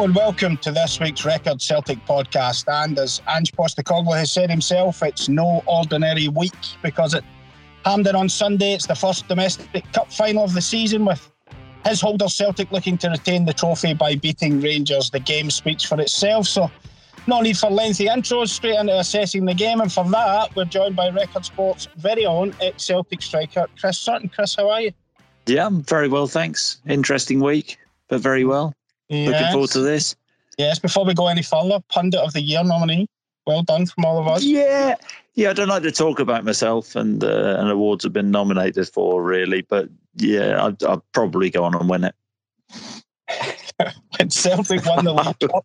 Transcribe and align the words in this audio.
And 0.00 0.14
welcome 0.14 0.56
to 0.58 0.72
this 0.72 0.98
week's 0.98 1.26
Record 1.26 1.60
Celtic 1.60 1.98
podcast. 2.06 2.64
And 2.72 2.98
as 2.98 3.20
Ange 3.28 3.52
Postecoglou 3.52 4.16
has 4.16 4.32
said 4.32 4.48
himself, 4.48 5.02
it's 5.02 5.28
no 5.28 5.62
ordinary 5.66 6.28
week 6.28 6.54
because 6.82 7.14
at 7.14 7.22
Hampden 7.84 8.16
on 8.16 8.30
Sunday, 8.30 8.72
it's 8.72 8.86
the 8.86 8.94
first 8.94 9.28
domestic 9.28 9.84
cup 9.92 10.10
final 10.10 10.44
of 10.44 10.54
the 10.54 10.62
season 10.62 11.04
with 11.04 11.30
his 11.84 12.00
holder 12.00 12.30
Celtic 12.30 12.72
looking 12.72 12.96
to 12.96 13.10
retain 13.10 13.44
the 13.44 13.52
trophy 13.52 13.92
by 13.92 14.14
beating 14.14 14.62
Rangers. 14.62 15.10
The 15.10 15.20
game 15.20 15.50
speaks 15.50 15.84
for 15.84 16.00
itself, 16.00 16.46
so 16.46 16.70
no 17.26 17.42
need 17.42 17.58
for 17.58 17.68
lengthy 17.68 18.06
intros, 18.06 18.48
straight 18.48 18.78
into 18.78 18.98
assessing 18.98 19.44
the 19.44 19.52
game. 19.52 19.82
And 19.82 19.92
for 19.92 20.08
that, 20.08 20.56
we're 20.56 20.64
joined 20.64 20.96
by 20.96 21.10
Record 21.10 21.44
Sports' 21.44 21.88
very 21.98 22.24
own 22.24 22.54
ex 22.62 22.86
Celtic 22.86 23.20
striker, 23.20 23.66
Chris 23.78 23.98
Sutton. 23.98 24.30
Chris, 24.30 24.54
how 24.54 24.70
are 24.70 24.80
you? 24.80 24.92
Yeah, 25.44 25.66
I'm 25.66 25.82
very 25.82 26.08
well, 26.08 26.26
thanks. 26.26 26.80
Interesting 26.88 27.40
week, 27.40 27.76
but 28.08 28.22
very 28.22 28.46
well. 28.46 28.72
Looking 29.10 29.52
forward 29.52 29.70
to 29.70 29.80
this. 29.80 30.14
Yes, 30.58 30.78
before 30.78 31.04
we 31.04 31.14
go 31.14 31.28
any 31.28 31.42
further, 31.42 31.80
Pundit 31.88 32.20
of 32.20 32.32
the 32.32 32.40
Year 32.40 32.62
nominee. 32.62 33.08
Well 33.46 33.62
done 33.62 33.86
from 33.86 34.04
all 34.04 34.18
of 34.18 34.28
us. 34.28 34.44
Yeah, 34.44 34.94
yeah. 35.34 35.50
I 35.50 35.52
don't 35.54 35.68
like 35.68 35.82
to 35.82 35.90
talk 35.90 36.20
about 36.20 36.44
myself 36.44 36.94
and 36.94 37.24
uh, 37.24 37.56
and 37.58 37.70
awards 37.70 38.04
have 38.04 38.12
been 38.12 38.30
nominated 38.30 38.88
for 38.88 39.22
really, 39.22 39.62
but 39.62 39.88
yeah, 40.16 40.64
I'd, 40.64 40.82
I'd 40.84 41.00
probably 41.12 41.50
go 41.50 41.64
on 41.64 41.74
and 41.74 41.88
win 41.88 42.04
it. 42.04 42.14
when 44.18 44.30
Celtic 44.30 44.84
won 44.84 45.04
the 45.04 45.14
League 45.14 45.50
Cup 45.50 45.64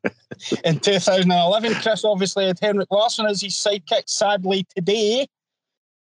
in 0.63 0.79
2011. 0.79 1.73
Chris 1.81 2.05
obviously 2.05 2.45
had 2.47 2.57
Henrik 2.59 2.89
Larsson 2.89 3.25
as 3.25 3.41
his 3.41 3.53
sidekick. 3.53 4.03
Sadly, 4.07 4.65
today, 4.75 5.27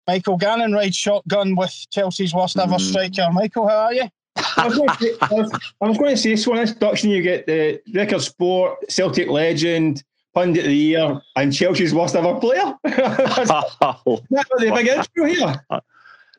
Michael 0.07 0.39
Gannon 0.39 0.73
rides 0.73 0.97
shotgun 0.97 1.55
with 1.55 1.75
Chelsea's 1.91 2.35
worst 2.35 2.59
ever 2.59 2.75
Mm. 2.77 2.81
striker. 2.81 3.27
Michael, 3.33 3.69
how 3.69 3.77
are 3.77 3.95
you? 3.95 4.09
I 4.57 4.67
was, 4.67 4.77
going 4.77 4.89
to 4.89 4.97
say, 4.97 5.15
I, 5.21 5.33
was, 5.33 5.51
I 5.81 5.87
going 5.87 6.11
to 6.11 6.17
say, 6.17 6.37
so 6.37 6.53
in 6.53 6.59
this 6.59 6.73
production, 6.73 7.11
you 7.11 7.23
get 7.23 7.47
the 7.47 7.81
record 7.95 8.23
sport, 8.23 8.91
Celtic 8.91 9.29
legend, 9.29 10.03
pundit 10.35 10.65
of 10.65 10.71
the 10.71 10.77
year, 10.77 11.21
and 11.37 11.53
Chelsea's 11.53 11.95
worst 11.95 12.15
ever 12.15 12.35
player. 12.39 12.75
That's 12.85 13.51
I'd, 13.51 13.67
not 13.81 14.47
the 14.59 14.73
big 14.75 14.89
intro 14.89 15.25
here. 15.25 15.55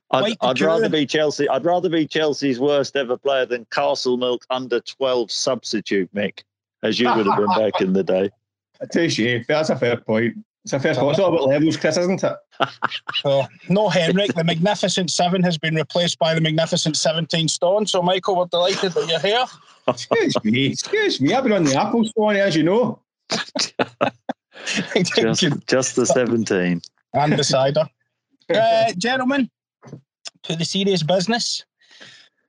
Quite 0.10 0.40
the 0.40 0.48
I'd 0.48 0.62
rather 0.62 0.90
be 0.90 1.06
Chelsea. 1.06 1.48
I'd 1.50 1.66
rather 1.66 1.90
be 1.90 2.08
Chelsea's 2.08 2.60
worst 2.60 2.96
ever 2.96 3.18
player 3.18 3.46
than 3.46 3.66
Castlemilk 3.66 4.40
under 4.50 4.80
12 4.80 5.32
substitute, 5.32 6.14
Mick, 6.16 6.42
as 6.84 7.00
you 7.00 7.14
would 7.14 7.28
have 7.28 7.38
been 7.38 7.48
back 7.48 7.82
in 7.82 7.94
the 7.94 8.04
day. 8.04 8.30
I 8.82 8.86
tell 8.86 9.04
you, 9.04 9.44
that's 9.48 9.70
a 9.70 9.76
fair 9.76 9.98
point. 9.98 10.38
It's 10.64 10.74
a 10.74 10.80
fair 10.80 10.94
point. 10.94 11.12
It's 11.12 11.20
all 11.20 11.34
about 11.34 11.48
levels, 11.48 11.78
Chris, 11.78 11.98
isn't 11.98 12.24
it? 12.24 12.34
So, 13.22 13.44
no 13.70 13.90
Henrik. 13.90 14.34
The 14.34 14.44
Magnificent 14.44 15.10
Seven 15.10 15.42
has 15.44 15.58
been 15.58 15.76
replaced 15.76 16.20
by 16.20 16.34
the 16.34 16.42
Magnificent 16.42 16.98
17 16.98 17.48
Stone. 17.48 17.88
So, 17.88 18.02
Michael, 18.02 18.36
we're 18.36 18.46
delighted 18.46 18.92
that 18.92 19.08
you're 19.08 19.20
here. 19.20 19.46
Excuse 19.88 20.36
me, 20.44 20.66
excuse 20.68 21.22
me. 21.22 21.34
I've 21.34 21.44
been 21.44 21.54
on 21.54 21.64
the 21.64 21.76
Apple 21.80 22.04
Store, 22.06 22.34
as 22.34 22.56
you 22.56 22.64
know. 22.64 23.00
Just, 25.16 25.68
just 25.68 25.96
the 25.96 26.06
17. 26.06 26.82
and 27.14 27.34
the 27.34 27.44
cider. 27.44 27.86
Uh, 28.52 28.92
gentlemen, 28.98 29.48
to 30.42 30.56
the 30.56 30.66
serious 30.66 31.04
business. 31.04 31.64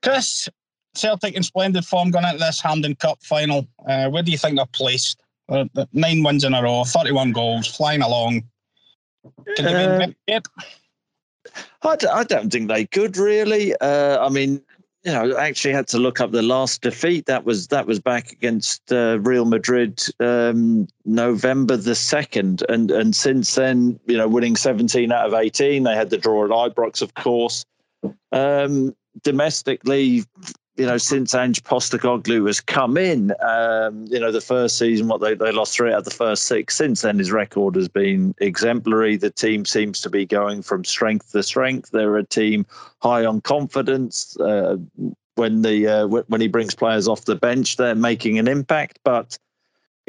Chris, 0.03 0.49
Celtic 0.95 1.35
in 1.35 1.43
splendid 1.43 1.85
form 1.85 2.11
going 2.11 2.25
into 2.25 2.39
this 2.39 2.59
Hampden 2.59 2.95
Cup 2.95 3.23
final. 3.23 3.69
Uh, 3.87 4.09
where 4.09 4.23
do 4.23 4.33
you 4.33 4.39
think 4.39 4.57
they're 4.57 4.65
placed? 4.73 5.23
Uh, 5.51 5.65
nine 5.93 6.23
wins 6.23 6.45
in 6.45 6.55
a 6.55 6.63
row, 6.63 6.85
31 6.85 7.33
goals, 7.33 7.67
flying 7.67 8.03
along. 8.03 8.43
Can 9.57 9.65
they 9.65 9.85
Uh, 9.85 9.99
win? 9.99 10.17
Yep. 10.29 10.47
I, 11.83 11.97
d- 11.97 12.07
I 12.07 12.25
don't 12.25 12.51
think 12.51 12.69
they 12.69 12.87
could 12.87 13.17
really. 13.17 13.75
Uh, 13.81 14.25
I 14.25 14.29
mean, 14.29 14.63
you 15.05 15.13
know, 15.13 15.35
I 15.35 15.47
actually 15.49 15.73
had 15.75 15.89
to 15.89 15.99
look 15.99 16.21
up 16.21 16.31
the 16.31 16.43
last 16.43 16.83
defeat. 16.83 17.27
That 17.27 17.45
was 17.45 17.69
that 17.69 17.87
was 17.87 17.99
back 17.99 18.31
against 18.33 18.93
uh, 18.93 19.19
Real 19.21 19.47
Madrid, 19.47 20.03
um, 20.21 20.87
November 21.07 21.77
the 21.77 21.95
second, 21.95 22.63
and 22.69 22.91
and 22.91 23.17
since 23.17 23.55
then, 23.55 23.99
you 24.07 24.17
know, 24.19 24.29
winning 24.29 24.57
seventeen 24.57 25.11
out 25.11 25.27
of 25.27 25.35
eighteen. 25.35 25.85
They 25.85 25.95
had 25.95 26.11
the 26.11 26.19
draw 26.19 26.45
at 26.45 26.51
Ibrox, 26.51 27.01
of 27.03 27.15
course. 27.15 27.65
Um, 28.33 28.95
domestically, 29.23 30.25
you 30.81 30.87
know, 30.87 30.97
since 30.97 31.35
Ange 31.35 31.63
Postecoglou 31.63 32.47
has 32.47 32.59
come 32.59 32.97
in, 32.97 33.35
um, 33.43 34.07
you 34.09 34.19
know, 34.19 34.33
the 34.33 34.41
first 34.41 34.79
season, 34.79 35.09
what 35.09 35.21
they, 35.21 35.35
they 35.35 35.53
lost 35.53 35.75
three 35.75 35.93
out 35.93 35.99
of 35.99 36.05
the 36.07 36.11
first 36.11 36.45
six. 36.45 36.75
Since 36.75 37.03
then, 37.03 37.19
his 37.19 37.31
record 37.31 37.77
has 37.77 37.87
been 37.87 38.35
exemplary. 38.39 39.19
The 39.19 39.29
team 39.29 39.67
seems 39.67 40.01
to 40.01 40.09
be 40.09 40.25
going 40.25 40.63
from 40.63 40.87
strength 40.87 41.33
to 41.33 41.43
strength. 41.43 41.91
They're 41.91 42.17
a 42.17 42.25
team 42.25 42.65
high 43.03 43.27
on 43.27 43.43
confidence. 43.43 44.41
Uh, 44.41 44.79
when 45.35 45.61
the 45.61 45.87
uh, 45.87 46.07
when 46.07 46.41
he 46.41 46.49
brings 46.49 46.75
players 46.75 47.07
off 47.07 47.27
the 47.27 47.37
bench, 47.37 47.77
they're 47.77 47.95
making 47.95 48.39
an 48.39 48.49
impact. 48.49 49.01
But 49.05 49.37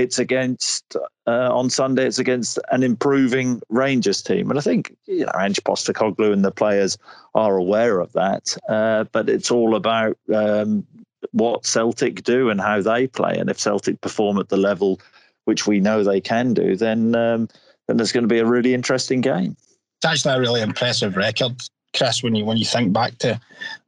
it's 0.01 0.19
against 0.19 0.95
uh, 1.27 1.55
on 1.55 1.69
Sunday. 1.69 2.05
It's 2.05 2.19
against 2.19 2.59
an 2.71 2.83
improving 2.83 3.61
Rangers 3.69 4.21
team, 4.21 4.49
and 4.49 4.59
I 4.59 4.61
think 4.61 4.95
you 5.05 5.25
know 5.25 5.31
Ange 5.39 5.63
Postecoglou 5.63 6.33
and 6.33 6.43
the 6.43 6.51
players 6.51 6.97
are 7.35 7.55
aware 7.55 7.99
of 7.99 8.11
that. 8.13 8.57
Uh, 8.67 9.05
but 9.11 9.29
it's 9.29 9.51
all 9.51 9.75
about 9.75 10.17
um, 10.33 10.85
what 11.31 11.65
Celtic 11.65 12.23
do 12.23 12.49
and 12.49 12.59
how 12.59 12.81
they 12.81 13.07
play. 13.07 13.37
And 13.37 13.49
if 13.49 13.59
Celtic 13.59 14.01
perform 14.01 14.39
at 14.39 14.49
the 14.49 14.57
level 14.57 14.99
which 15.45 15.65
we 15.65 15.79
know 15.79 16.03
they 16.03 16.21
can 16.21 16.53
do, 16.53 16.75
then 16.75 17.15
um, 17.15 17.47
then 17.87 17.97
there's 17.97 18.11
going 18.11 18.23
to 18.23 18.33
be 18.33 18.39
a 18.39 18.45
really 18.45 18.73
interesting 18.73 19.21
game. 19.21 19.55
It's 19.97 20.05
actually 20.05 20.35
a 20.35 20.39
really 20.39 20.61
impressive 20.61 21.15
record, 21.15 21.61
Chris, 21.95 22.23
when 22.23 22.35
you 22.35 22.45
when 22.45 22.57
you 22.57 22.65
think 22.65 22.93
back 22.93 23.17
to 23.19 23.39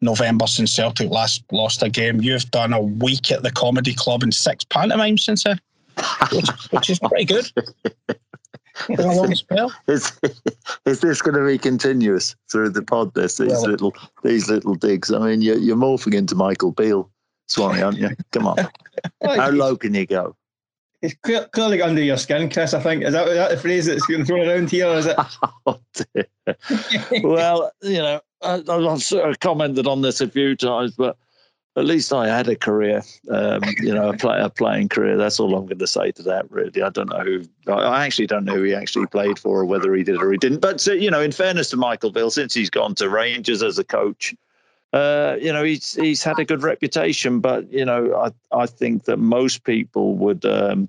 November 0.02 0.48
since 0.48 0.72
Celtic 0.72 1.10
last 1.10 1.44
lost 1.52 1.82
a 1.84 1.90
game. 1.90 2.22
You've 2.22 2.50
done 2.52 2.74
a 2.74 2.82
week 2.82 3.32
at 3.32 3.44
the 3.44 3.52
comedy 3.52 3.94
club 3.94 4.24
and 4.24 4.34
six 4.34 4.64
pantomimes 4.64 5.26
since 5.26 5.44
then, 5.44 5.60
which, 6.32 6.50
which 6.72 6.90
is 6.90 7.00
pretty 7.00 7.26
good. 7.26 7.52
A 8.90 9.02
long 9.04 9.36
spell. 9.36 9.72
Is 9.88 10.20
is 10.86 11.00
this 11.02 11.22
going 11.22 11.38
to 11.38 11.46
be 11.46 11.60
continuous 11.60 12.36
through 12.52 12.70
the 12.70 12.82
pod? 12.82 13.14
This 13.14 13.38
these 13.38 13.52
Well- 13.52 13.66
uh, 13.66 13.68
little 13.68 13.96
these 14.24 14.50
little 14.50 14.74
digs. 14.76 15.12
I 15.12 15.20
mean, 15.20 15.42
you're 15.42 15.58
you're 15.58 15.78
morphing 15.78 16.16
into 16.16 16.34
Michael 16.34 16.72
Beale, 16.72 17.10
Swanee, 17.48 17.84
aren't 17.84 18.00
you? 18.00 18.10
Come 18.32 18.48
on, 18.48 18.58
how 19.24 19.52
low 19.52 19.76
can 19.76 19.94
you 19.94 20.08
go? 20.08 20.36
It's 21.04 21.14
clear, 21.22 21.46
clearly 21.52 21.82
under 21.82 22.02
your 22.02 22.18
skin, 22.18 22.50
Chris, 22.50 22.74
I 22.74 22.80
think. 22.80 23.04
Is 23.04 23.12
that, 23.12 23.28
is 23.28 23.36
that 23.36 23.52
the 23.52 23.58
phrase 23.58 23.86
that's 23.88 24.06
getting 24.08 24.24
thrown 24.26 24.48
around 24.48 24.72
here? 24.72 24.88
Is 24.88 25.06
it? 25.06 25.18
Oh, 25.66 25.80
well, 27.24 27.72
you 27.82 27.98
know, 28.00 28.22
I, 28.42 28.62
I've 28.68 29.04
sort 29.04 29.30
of 29.30 29.40
commented 29.40 29.86
on 29.88 30.02
this 30.02 30.20
a 30.22 30.28
few 30.30 30.56
times, 30.56 30.94
but 30.98 31.18
at 31.76 31.86
least 31.86 32.14
I 32.14 32.28
had 32.28 32.48
a 32.48 32.56
career, 32.56 33.02
um, 33.30 33.62
you 33.80 33.94
know, 33.94 34.10
a, 34.10 34.18
play, 34.18 34.40
a 34.40 34.50
playing 34.50 34.90
career. 34.90 35.18
That's 35.18 35.40
all 35.40 35.56
I'm 35.56 35.66
going 35.66 35.80
to 35.80 35.88
say 35.88 36.12
to 36.12 36.24
that, 36.24 36.50
really. 36.52 36.84
I 36.84 36.90
don't 36.90 37.10
know 37.10 37.22
who, 37.22 37.44
I 37.72 38.06
actually 38.06 38.28
don't 38.28 38.46
know 38.46 38.56
who 38.56 38.64
he 38.64 38.76
actually 38.76 39.08
played 39.08 39.40
for 39.40 39.62
or 39.62 39.66
whether 39.66 39.94
he 39.96 40.04
did 40.04 40.22
or 40.22 40.32
he 40.32 40.38
didn't. 40.38 40.60
But, 40.60 40.88
uh, 40.88 40.94
you 40.94 41.10
know, 41.10 41.22
in 41.22 41.32
fairness 41.32 41.72
to 41.72 41.78
Michael 41.78 42.12
Beale, 42.12 42.30
since 42.30 42.54
he's 42.54 42.70
gone 42.70 42.94
to 42.96 43.10
Rangers 43.10 43.64
as 43.64 43.80
a 43.80 43.84
coach, 43.84 44.36
uh, 44.94 45.38
you 45.42 45.52
know, 45.52 45.64
he's 45.64 45.96
he's 45.96 46.24
had 46.24 46.38
a 46.38 46.46
good 46.46 46.62
reputation, 46.62 47.40
but 47.40 47.70
you 47.74 47.84
know, 47.84 48.14
I 48.16 48.32
I 48.56 48.68
think 48.68 49.06
that 49.06 49.18
most 49.18 49.64
people 49.64 50.16
would 50.18 50.46
um, 50.46 50.88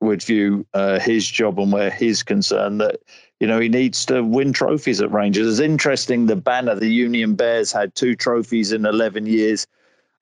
would 0.00 0.24
view 0.24 0.66
uh, 0.74 0.98
his 0.98 1.28
job 1.28 1.60
and 1.60 1.70
where 1.70 1.90
he's 1.90 2.24
concerned 2.24 2.80
that 2.80 2.96
you 3.38 3.46
know 3.46 3.60
he 3.60 3.68
needs 3.68 4.04
to 4.06 4.24
win 4.24 4.52
trophies 4.52 5.00
at 5.00 5.12
Rangers. 5.12 5.46
It's 5.46 5.64
interesting. 5.64 6.26
The 6.26 6.34
banner, 6.34 6.74
the 6.74 6.88
Union 6.88 7.36
Bears 7.36 7.70
had 7.70 7.94
two 7.94 8.16
trophies 8.16 8.72
in 8.72 8.84
eleven 8.86 9.24
years. 9.24 9.68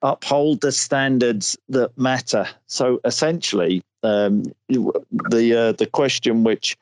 Uphold 0.02 0.60
the 0.60 0.72
standards 0.72 1.56
that 1.69 1.96
matter. 1.96 2.49
So 2.66 3.00
essentially, 3.04 3.82
um, 4.02 4.44
the 4.69 5.54
uh, 5.56 5.72
the 5.72 5.87
question 5.87 6.44
which 6.44 6.76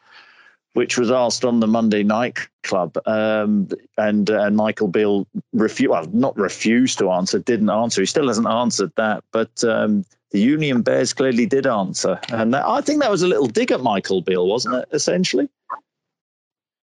which 0.73 0.97
was 0.97 1.11
asked 1.11 1.45
on 1.45 1.61
the 1.61 1.67
Monday 1.67 2.03
Night 2.03 2.39
Club, 2.63 2.97
um, 3.07 3.69
and 3.99 4.31
and 4.31 4.57
Michael 4.57 4.89
Beale 4.89 5.27
refused, 5.53 5.91
well, 5.91 6.07
not 6.13 6.37
refused 6.37 6.99
to 6.99 7.11
answer, 7.11 7.39
didn't 7.39 7.71
answer. 7.71 8.01
He 8.01 8.07
still 8.07 8.29
hasn't 8.29 8.47
answered 8.47 8.93
that. 8.97 9.25
But 9.33 9.65
um, 9.65 10.05
the 10.31 10.41
Union 10.41 10.83
Bears 10.83 11.13
clearly 11.13 11.47
did 11.47 11.67
answer, 11.67 12.21
and 12.33 12.55
that, 12.55 12.65
I 12.65 12.81
think 12.81 13.03
that 13.03 13.11
was 13.11 13.23
a 13.23 13.29
little 13.29 13.47
dig 13.47 13.71
at 13.73 13.81
Michael 13.81 14.23
Beale, 14.23 14.47
wasn't 14.47 14.77
it? 14.77 14.89
Essentially. 14.93 15.49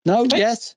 No. 0.05 0.25
Yes. 0.25 0.75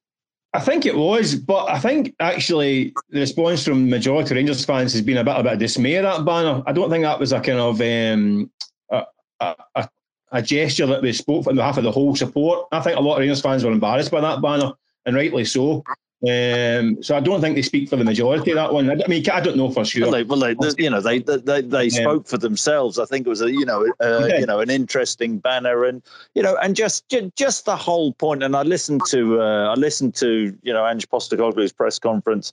I 0.54 0.60
think 0.60 0.84
it 0.84 0.96
was, 0.96 1.34
but 1.34 1.68
I 1.70 1.78
think 1.78 2.14
actually 2.20 2.92
the 3.08 3.20
response 3.20 3.64
from 3.64 3.88
majority 3.88 4.34
Rangers 4.34 4.64
fans 4.64 4.92
has 4.92 5.00
been 5.00 5.16
a 5.16 5.24
bit 5.24 5.36
a 5.36 5.42
bit 5.42 5.54
of 5.54 5.58
dismay 5.58 5.96
at 5.96 6.02
that 6.02 6.26
banner. 6.26 6.62
I 6.66 6.72
don't 6.72 6.90
think 6.90 7.04
that 7.04 7.18
was 7.18 7.32
a 7.32 7.40
kind 7.40 7.58
of 7.58 7.80
um, 7.80 8.50
a, 8.90 9.54
a, 9.74 9.88
a, 10.32 10.42
gesture 10.42 10.86
that 10.86 11.00
we 11.00 11.12
spoke 11.14 11.46
on 11.46 11.56
behalf 11.56 11.78
of 11.78 11.84
the 11.84 11.90
whole 11.90 12.14
support. 12.14 12.68
I 12.70 12.80
think 12.80 12.98
a 12.98 13.00
lot 13.00 13.14
of 13.14 13.20
Rangers 13.20 13.40
fans 13.40 13.64
were 13.64 13.72
embarrassed 13.72 14.10
by 14.10 14.20
that 14.20 14.42
banner, 14.42 14.72
and 15.06 15.16
rightly 15.16 15.46
so. 15.46 15.82
Um, 16.22 17.02
so 17.02 17.16
I 17.16 17.20
don't 17.20 17.40
think 17.40 17.56
they 17.56 17.62
speak 17.62 17.88
for 17.88 17.96
the 17.96 18.04
majority 18.04 18.52
of 18.52 18.54
that 18.54 18.72
one. 18.72 18.88
I 18.88 19.08
mean, 19.08 19.28
I 19.28 19.40
don't 19.40 19.56
know 19.56 19.70
for 19.70 19.84
sure. 19.84 20.02
Well, 20.02 20.12
they, 20.12 20.22
well, 20.22 20.38
they, 20.38 20.54
you 20.80 20.88
know, 20.88 21.00
they 21.00 21.18
they, 21.18 21.62
they 21.62 21.88
spoke 21.88 22.28
for 22.28 22.38
themselves. 22.38 23.00
I 23.00 23.06
think 23.06 23.26
it 23.26 23.28
was 23.28 23.42
a 23.42 23.50
you 23.50 23.64
know 23.64 23.92
uh, 24.00 24.28
you 24.38 24.46
know 24.46 24.60
an 24.60 24.70
interesting 24.70 25.38
banner, 25.38 25.84
and 25.84 26.00
you 26.34 26.42
know, 26.42 26.56
and 26.62 26.76
just 26.76 27.12
just 27.34 27.64
the 27.64 27.74
whole 27.74 28.12
point. 28.12 28.44
And 28.44 28.54
I 28.54 28.62
listened 28.62 29.02
to 29.08 29.42
uh, 29.42 29.72
I 29.72 29.74
listened 29.74 30.14
to 30.16 30.56
you 30.62 30.72
know 30.72 30.86
Ange 30.86 31.08
Postecoglou's 31.08 31.72
press 31.72 31.98
conference 31.98 32.52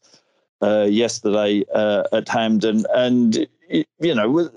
uh, 0.64 0.88
yesterday 0.90 1.64
uh, 1.72 2.04
at 2.12 2.28
Hampden, 2.28 2.86
and 2.96 3.48
you 3.70 4.16
know 4.16 4.50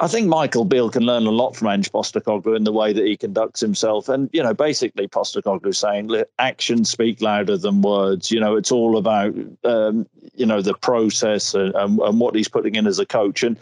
I 0.00 0.08
think 0.08 0.26
Michael 0.26 0.64
Beale 0.64 0.90
can 0.90 1.04
learn 1.04 1.26
a 1.26 1.30
lot 1.30 1.54
from 1.54 1.68
Ange 1.68 1.90
Postecoglou 1.92 2.56
in 2.56 2.64
the 2.64 2.72
way 2.72 2.92
that 2.92 3.06
he 3.06 3.16
conducts 3.16 3.60
himself. 3.60 4.08
And, 4.08 4.28
you 4.32 4.42
know, 4.42 4.52
basically 4.52 5.06
Postecoglou 5.06 5.74
saying 5.74 6.10
actions 6.38 6.90
speak 6.90 7.22
louder 7.22 7.56
than 7.56 7.80
words. 7.80 8.30
You 8.30 8.40
know, 8.40 8.56
it's 8.56 8.72
all 8.72 8.96
about, 8.96 9.34
um, 9.62 10.06
you 10.34 10.46
know, 10.46 10.60
the 10.60 10.74
process 10.74 11.54
and, 11.54 11.74
and, 11.76 12.00
and, 12.00 12.18
what 12.18 12.34
he's 12.34 12.48
putting 12.48 12.74
in 12.74 12.88
as 12.88 12.98
a 12.98 13.06
coach. 13.06 13.44
And, 13.44 13.56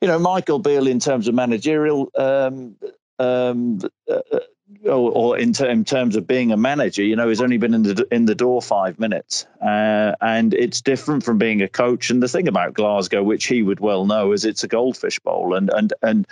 you 0.00 0.08
know, 0.08 0.18
Michael 0.18 0.58
Beale, 0.58 0.88
in 0.88 0.98
terms 0.98 1.28
of 1.28 1.34
managerial 1.34 2.10
um, 2.16 2.74
um, 3.20 3.80
uh, 4.10 4.20
or, 4.84 5.12
or 5.12 5.38
in, 5.38 5.52
ter- 5.52 5.68
in, 5.68 5.84
terms 5.84 6.16
of 6.16 6.26
being 6.26 6.52
a 6.52 6.56
manager, 6.56 7.02
you 7.02 7.16
know, 7.16 7.28
he's 7.28 7.40
only 7.40 7.58
been 7.58 7.74
in 7.74 7.82
the 7.82 8.06
in 8.10 8.26
the 8.26 8.34
door 8.34 8.62
five 8.62 8.98
minutes, 8.98 9.46
uh, 9.62 10.12
and 10.20 10.54
it's 10.54 10.80
different 10.80 11.24
from 11.24 11.38
being 11.38 11.62
a 11.62 11.68
coach. 11.68 12.10
And 12.10 12.22
the 12.22 12.28
thing 12.28 12.48
about 12.48 12.74
Glasgow, 12.74 13.22
which 13.22 13.46
he 13.46 13.62
would 13.62 13.80
well 13.80 14.06
know, 14.06 14.32
is 14.32 14.44
it's 14.44 14.64
a 14.64 14.68
goldfish 14.68 15.18
bowl, 15.18 15.54
and 15.54 15.70
and 15.70 15.92
and 16.02 16.26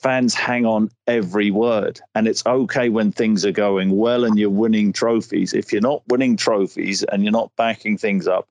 fans 0.00 0.34
hang 0.34 0.64
on 0.64 0.90
every 1.06 1.50
word. 1.50 2.00
And 2.14 2.26
it's 2.26 2.44
okay 2.46 2.88
when 2.88 3.12
things 3.12 3.44
are 3.44 3.52
going 3.52 3.96
well 3.96 4.24
and 4.24 4.38
you're 4.38 4.48
winning 4.48 4.92
trophies. 4.92 5.52
If 5.52 5.72
you're 5.72 5.82
not 5.82 6.02
winning 6.08 6.36
trophies 6.36 7.02
and 7.02 7.22
you're 7.22 7.32
not 7.32 7.54
backing 7.56 7.98
things 7.98 8.26
up, 8.26 8.48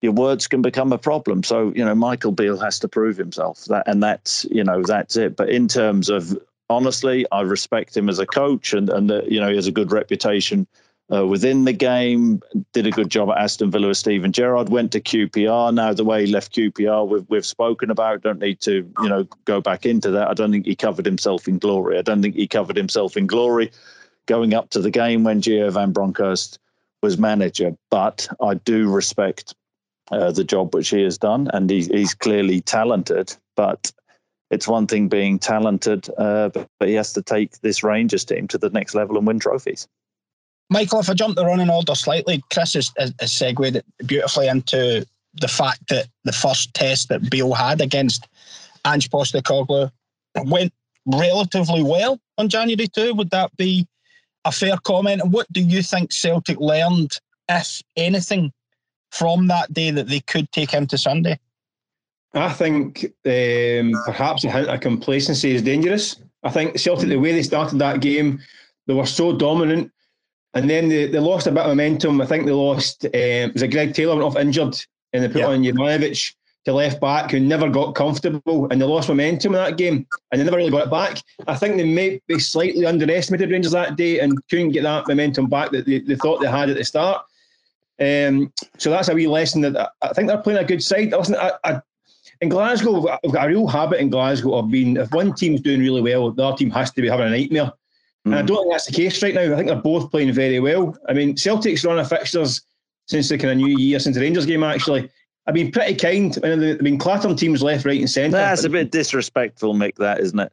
your 0.00 0.12
words 0.12 0.46
can 0.46 0.62
become 0.62 0.92
a 0.92 0.98
problem. 0.98 1.42
So 1.42 1.72
you 1.76 1.84
know, 1.84 1.94
Michael 1.94 2.32
Beale 2.32 2.58
has 2.58 2.78
to 2.78 2.88
prove 2.88 3.16
himself. 3.16 3.66
That 3.66 3.86
and 3.86 4.02
that's 4.02 4.46
you 4.50 4.64
know 4.64 4.82
that's 4.82 5.16
it. 5.16 5.36
But 5.36 5.50
in 5.50 5.68
terms 5.68 6.08
of 6.08 6.38
honestly, 6.70 7.26
I 7.32 7.42
respect 7.42 7.96
him 7.96 8.08
as 8.08 8.18
a 8.18 8.26
coach, 8.26 8.72
and 8.72 8.88
and 8.88 9.10
you 9.26 9.40
know 9.40 9.50
he 9.50 9.56
has 9.56 9.66
a 9.66 9.72
good 9.72 9.92
reputation 9.92 10.66
uh, 11.12 11.26
within 11.26 11.64
the 11.64 11.72
game. 11.72 12.40
Did 12.72 12.86
a 12.86 12.90
good 12.90 13.10
job 13.10 13.28
at 13.30 13.38
Aston 13.38 13.70
Villa 13.70 13.88
with 13.88 13.98
Steven 13.98 14.32
Gerrard. 14.32 14.70
Went 14.70 14.92
to 14.92 15.00
QPR. 15.00 15.74
Now 15.74 15.92
the 15.92 16.04
way 16.04 16.24
he 16.24 16.32
left 16.32 16.54
QPR, 16.54 17.06
we've 17.06 17.26
we've 17.28 17.46
spoken 17.46 17.90
about. 17.90 18.22
Don't 18.22 18.38
need 18.38 18.60
to 18.62 18.90
you 19.02 19.08
know 19.08 19.26
go 19.44 19.60
back 19.60 19.84
into 19.84 20.10
that. 20.12 20.28
I 20.28 20.34
don't 20.34 20.52
think 20.52 20.64
he 20.64 20.76
covered 20.76 21.04
himself 21.04 21.48
in 21.48 21.58
glory. 21.58 21.98
I 21.98 22.02
don't 22.02 22.22
think 22.22 22.36
he 22.36 22.46
covered 22.46 22.76
himself 22.76 23.16
in 23.16 23.26
glory 23.26 23.70
going 24.26 24.54
up 24.54 24.70
to 24.70 24.80
the 24.80 24.90
game 24.90 25.24
when 25.24 25.42
Gio 25.42 25.72
Van 25.72 25.92
Bronckhorst 25.92 26.58
was 27.02 27.18
manager. 27.18 27.76
But 27.90 28.28
I 28.40 28.54
do 28.54 28.88
respect 28.88 29.54
uh, 30.12 30.30
the 30.30 30.44
job 30.44 30.74
which 30.74 30.90
he 30.90 31.02
has 31.02 31.18
done, 31.18 31.48
and 31.52 31.68
he, 31.68 31.84
he's 31.84 32.14
clearly 32.14 32.60
talented. 32.60 33.34
But 33.56 33.92
it's 34.50 34.66
one 34.66 34.86
thing 34.86 35.08
being 35.08 35.38
talented, 35.38 36.08
uh, 36.18 36.48
but, 36.48 36.68
but, 36.78 36.88
he 36.88 36.94
has 36.94 37.12
to 37.12 37.22
take 37.22 37.60
this 37.60 37.82
Rangers 37.82 38.24
team 38.24 38.48
to 38.48 38.58
the 38.58 38.70
next 38.70 38.94
level 38.94 39.16
and 39.16 39.26
win 39.26 39.38
trophies. 39.38 39.86
Michael, 40.70 41.00
if 41.00 41.10
I 41.10 41.14
jump 41.14 41.36
the 41.36 41.44
running 41.44 41.70
order 41.70 41.94
slightly, 41.94 42.42
Chris 42.52 42.74
has, 42.74 42.92
has, 42.98 43.32
segued 43.32 43.80
beautifully 44.06 44.48
into 44.48 45.06
the 45.34 45.48
fact 45.48 45.88
that 45.88 46.06
the 46.24 46.32
first 46.32 46.74
test 46.74 47.08
that 47.08 47.30
Beale 47.30 47.54
had 47.54 47.80
against 47.80 48.28
Ange 48.86 49.10
Postecoglou 49.10 49.90
went 50.44 50.72
relatively 51.06 51.82
well 51.82 52.18
on 52.38 52.48
January 52.48 52.86
2. 52.88 53.14
Would 53.14 53.30
that 53.30 53.56
be 53.56 53.86
a 54.44 54.52
fair 54.52 54.76
comment? 54.84 55.22
And 55.22 55.32
what 55.32 55.52
do 55.52 55.60
you 55.60 55.82
think 55.82 56.12
Celtic 56.12 56.58
learned, 56.60 57.18
if 57.48 57.82
anything, 57.96 58.52
from 59.10 59.48
that 59.48 59.72
day 59.72 59.90
that 59.90 60.08
they 60.08 60.20
could 60.20 60.50
take 60.52 60.70
him 60.70 60.86
to 60.88 60.98
Sunday? 60.98 61.38
I 62.34 62.52
think 62.52 63.04
um, 63.26 63.92
perhaps 64.04 64.44
a 64.44 64.50
hint 64.50 64.68
of 64.68 64.80
complacency 64.80 65.54
is 65.54 65.62
dangerous. 65.62 66.16
I 66.42 66.50
think 66.50 66.78
Celtic, 66.78 67.08
the 67.08 67.16
way 67.16 67.32
they 67.32 67.42
started 67.42 67.78
that 67.80 68.00
game, 68.00 68.40
they 68.86 68.94
were 68.94 69.06
so 69.06 69.36
dominant, 69.36 69.90
and 70.54 70.70
then 70.70 70.88
they, 70.88 71.06
they 71.06 71.18
lost 71.18 71.46
a 71.46 71.50
bit 71.50 71.62
of 71.62 71.68
momentum. 71.68 72.20
I 72.20 72.26
think 72.26 72.46
they 72.46 72.52
lost. 72.52 73.04
Um, 73.04 73.52
was 73.52 73.62
it 73.62 73.72
Greg 73.72 73.94
Taylor 73.94 74.14
went 74.14 74.26
off 74.26 74.36
injured, 74.36 74.76
and 75.12 75.24
they 75.24 75.28
put 75.28 75.38
yeah. 75.38 75.46
on 75.48 75.62
Juranovic 75.62 76.34
to 76.66 76.72
left 76.72 77.00
back, 77.00 77.30
who 77.30 77.40
never 77.40 77.68
got 77.68 77.94
comfortable, 77.94 78.68
and 78.70 78.80
they 78.80 78.86
lost 78.86 79.08
momentum 79.08 79.54
in 79.54 79.60
that 79.60 79.76
game, 79.76 80.06
and 80.30 80.40
they 80.40 80.44
never 80.44 80.56
really 80.56 80.70
got 80.70 80.86
it 80.86 80.90
back. 80.90 81.18
I 81.48 81.56
think 81.56 81.76
they 81.76 81.90
may 81.90 82.20
be 82.28 82.38
slightly 82.38 82.86
underestimated 82.86 83.50
Rangers 83.50 83.72
that 83.72 83.96
day 83.96 84.20
and 84.20 84.38
couldn't 84.48 84.70
get 84.70 84.82
that 84.82 85.08
momentum 85.08 85.46
back 85.46 85.72
that 85.72 85.86
they, 85.86 86.00
they 86.00 86.16
thought 86.16 86.40
they 86.40 86.50
had 86.50 86.70
at 86.70 86.76
the 86.76 86.84
start. 86.84 87.24
Um, 87.98 88.52
so 88.78 88.90
that's 88.90 89.08
a 89.08 89.14
wee 89.14 89.26
lesson 89.26 89.60
that 89.62 89.92
I 90.00 90.12
think 90.12 90.28
they're 90.28 90.38
playing 90.38 90.58
a 90.58 90.64
good 90.64 90.82
side. 90.82 91.12
Listen, 91.12 91.36
I, 91.36 91.52
I 91.64 91.80
in 92.40 92.48
Glasgow, 92.48 93.18
we've 93.22 93.32
got 93.32 93.46
a 93.46 93.48
real 93.48 93.66
habit 93.66 94.00
in 94.00 94.10
Glasgow 94.10 94.54
of 94.54 94.70
being 94.70 94.96
if 94.96 95.12
one 95.12 95.34
team's 95.34 95.60
doing 95.60 95.80
really 95.80 96.00
well, 96.00 96.30
the 96.30 96.42
other 96.42 96.56
team 96.56 96.70
has 96.70 96.90
to 96.92 97.02
be 97.02 97.08
having 97.08 97.26
a 97.26 97.30
nightmare. 97.30 97.66
Mm. 97.66 97.72
And 98.26 98.34
I 98.34 98.40
hmm. 98.40 98.46
don't 98.46 98.56
think 98.58 98.72
that's 98.72 98.86
the 98.86 98.92
case 98.92 99.22
right 99.22 99.34
now. 99.34 99.52
I 99.52 99.56
think 99.56 99.68
they're 99.68 99.76
both 99.76 100.10
playing 100.10 100.32
very 100.32 100.60
well. 100.60 100.96
I 101.08 101.12
mean, 101.12 101.36
Celtic's 101.36 101.84
run 101.84 101.98
of 101.98 102.08
fixtures 102.08 102.62
since 103.06 103.28
the 103.28 103.38
kind 103.38 103.52
of 103.52 103.56
new 103.56 103.76
year, 103.78 103.98
since 103.98 104.14
the 104.14 104.22
Rangers 104.22 104.46
game 104.46 104.62
actually, 104.62 105.10
I've 105.46 105.54
been 105.54 105.72
pretty 105.72 105.94
kind. 105.94 106.36
I 106.44 106.48
mean, 106.48 106.60
they've 106.60 106.78
been 106.78 106.98
clattering 106.98 107.36
teams 107.36 107.62
left, 107.62 107.84
right, 107.84 107.98
and 107.98 108.08
centre. 108.08 108.36
That's 108.36 108.64
a 108.64 108.68
bit 108.68 108.90
disrespectful, 108.90 109.74
Mick. 109.74 109.96
That 109.96 110.20
isn't 110.20 110.38
it? 110.38 110.52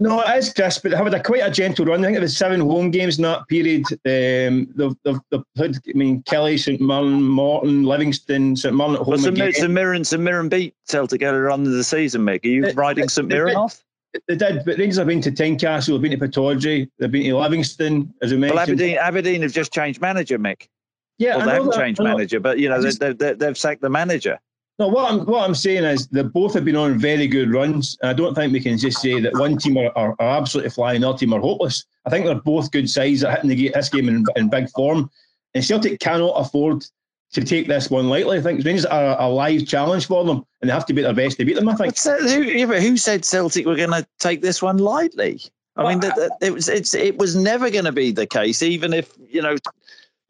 No, 0.00 0.20
it 0.20 0.38
is, 0.38 0.52
Chris. 0.52 0.78
But 0.78 0.90
they 0.90 0.96
have 0.96 1.06
had 1.06 1.14
a 1.14 1.22
quite 1.22 1.42
a 1.42 1.50
gentle 1.50 1.84
run. 1.84 2.00
I 2.00 2.06
think 2.06 2.16
it 2.16 2.20
was 2.20 2.36
seven 2.36 2.60
home 2.60 2.90
games 2.90 3.18
in 3.18 3.24
that 3.24 3.48
period. 3.48 3.84
Um, 4.06 4.72
they've, 4.76 4.94
they've, 5.02 5.20
they've 5.30 5.42
had, 5.56 5.76
I 5.88 5.92
mean, 5.94 6.22
Killie, 6.22 6.58
St 6.58 6.80
Mirren, 6.80 7.22
Morton, 7.22 7.82
Livingston, 7.82 8.54
St 8.54 8.74
Mirren 8.74 8.94
at 8.94 8.98
home 8.98 9.08
well, 9.08 9.18
St. 9.18 9.36
again. 9.36 9.52
St 9.52 9.70
Mirren, 9.70 10.04
St 10.04 10.22
Mirren 10.22 10.48
beat 10.48 10.74
Celtic 10.84 11.22
at 11.22 11.32
the 11.32 11.84
season, 11.84 12.22
Mick. 12.22 12.44
Are 12.44 12.48
you 12.48 12.66
it, 12.66 12.76
riding 12.76 13.04
it, 13.04 13.10
St 13.10 13.26
Mirren 13.26 13.56
off? 13.56 13.82
They 14.26 14.36
did, 14.36 14.64
but 14.64 14.78
Rangers 14.78 14.96
have 14.96 15.06
been 15.06 15.20
to 15.20 15.30
Tynecastle, 15.30 16.00
they've 16.00 16.10
been 16.10 16.18
to 16.18 16.28
Pittodrie, 16.28 16.88
they've 16.98 17.10
been 17.10 17.24
to 17.24 17.36
Livingston, 17.36 18.14
as 18.22 18.32
we 18.32 18.38
mentioned. 18.38 18.56
Well, 18.56 18.62
Aberdeen, 18.62 18.98
Aberdeen 18.98 19.42
have 19.42 19.52
just 19.52 19.72
changed 19.72 20.00
manager, 20.00 20.38
Mick. 20.38 20.68
Yeah, 21.18 21.36
well, 21.36 21.46
they 21.46 21.52
haven't 21.52 21.70
that, 21.70 21.76
changed 21.76 22.02
manager, 22.02 22.40
but 22.40 22.58
you 22.58 22.68
know 22.68 22.80
just, 22.80 23.00
they, 23.00 23.12
they, 23.12 23.34
they've 23.34 23.58
sacked 23.58 23.82
the 23.82 23.90
manager. 23.90 24.38
No, 24.78 24.86
what 24.86 25.10
I'm 25.10 25.26
what 25.26 25.44
I'm 25.44 25.56
saying 25.56 25.84
is 25.84 26.06
that 26.08 26.32
both 26.32 26.54
have 26.54 26.64
been 26.64 26.76
on 26.76 26.98
very 26.98 27.26
good 27.26 27.52
runs. 27.52 27.98
I 28.02 28.12
don't 28.12 28.34
think 28.34 28.52
we 28.52 28.60
can 28.60 28.78
just 28.78 29.00
say 29.00 29.20
that 29.20 29.34
one 29.34 29.56
team 29.58 29.76
are, 29.76 29.90
are, 29.96 30.14
are 30.20 30.38
absolutely 30.38 30.70
flying, 30.70 31.00
the 31.00 31.08
other 31.08 31.18
team 31.18 31.32
are 31.32 31.40
hopeless. 31.40 31.84
I 32.06 32.10
think 32.10 32.26
they're 32.26 32.36
both 32.36 32.70
good 32.70 32.88
sides 32.88 33.20
that 33.22 33.34
hitting 33.34 33.50
the, 33.50 33.70
this 33.74 33.88
game 33.88 34.08
in, 34.08 34.24
in 34.36 34.48
big 34.48 34.70
form. 34.70 35.10
And 35.54 35.64
Celtic 35.64 35.98
cannot 35.98 36.34
afford 36.34 36.84
to 37.32 37.44
take 37.44 37.66
this 37.66 37.90
one 37.90 38.08
lightly. 38.08 38.38
I 38.38 38.40
think 38.40 38.64
Rangers 38.64 38.86
are 38.86 39.20
a 39.20 39.28
live 39.28 39.66
challenge 39.66 40.06
for 40.06 40.24
them, 40.24 40.44
and 40.60 40.70
they 40.70 40.74
have 40.74 40.86
to 40.86 40.94
be 40.94 41.02
their 41.02 41.12
best 41.12 41.38
to 41.38 41.44
beat 41.44 41.56
them. 41.56 41.68
I 41.68 41.74
think. 41.74 41.98
who, 41.98 42.66
who 42.66 42.96
said 42.96 43.24
Celtic 43.24 43.66
were 43.66 43.76
going 43.76 43.90
to 43.90 44.06
take 44.20 44.42
this 44.42 44.62
one 44.62 44.78
lightly? 44.78 45.40
I 45.76 45.94
mean, 45.94 46.00
it 46.40 46.52
was 46.52 46.68
it's 46.68 46.92
it 46.92 47.18
was 47.18 47.36
never 47.36 47.70
going 47.70 47.84
to 47.84 47.92
be 47.92 48.10
the 48.10 48.26
case, 48.26 48.62
even 48.62 48.92
if 48.92 49.12
you 49.28 49.40
know 49.40 49.56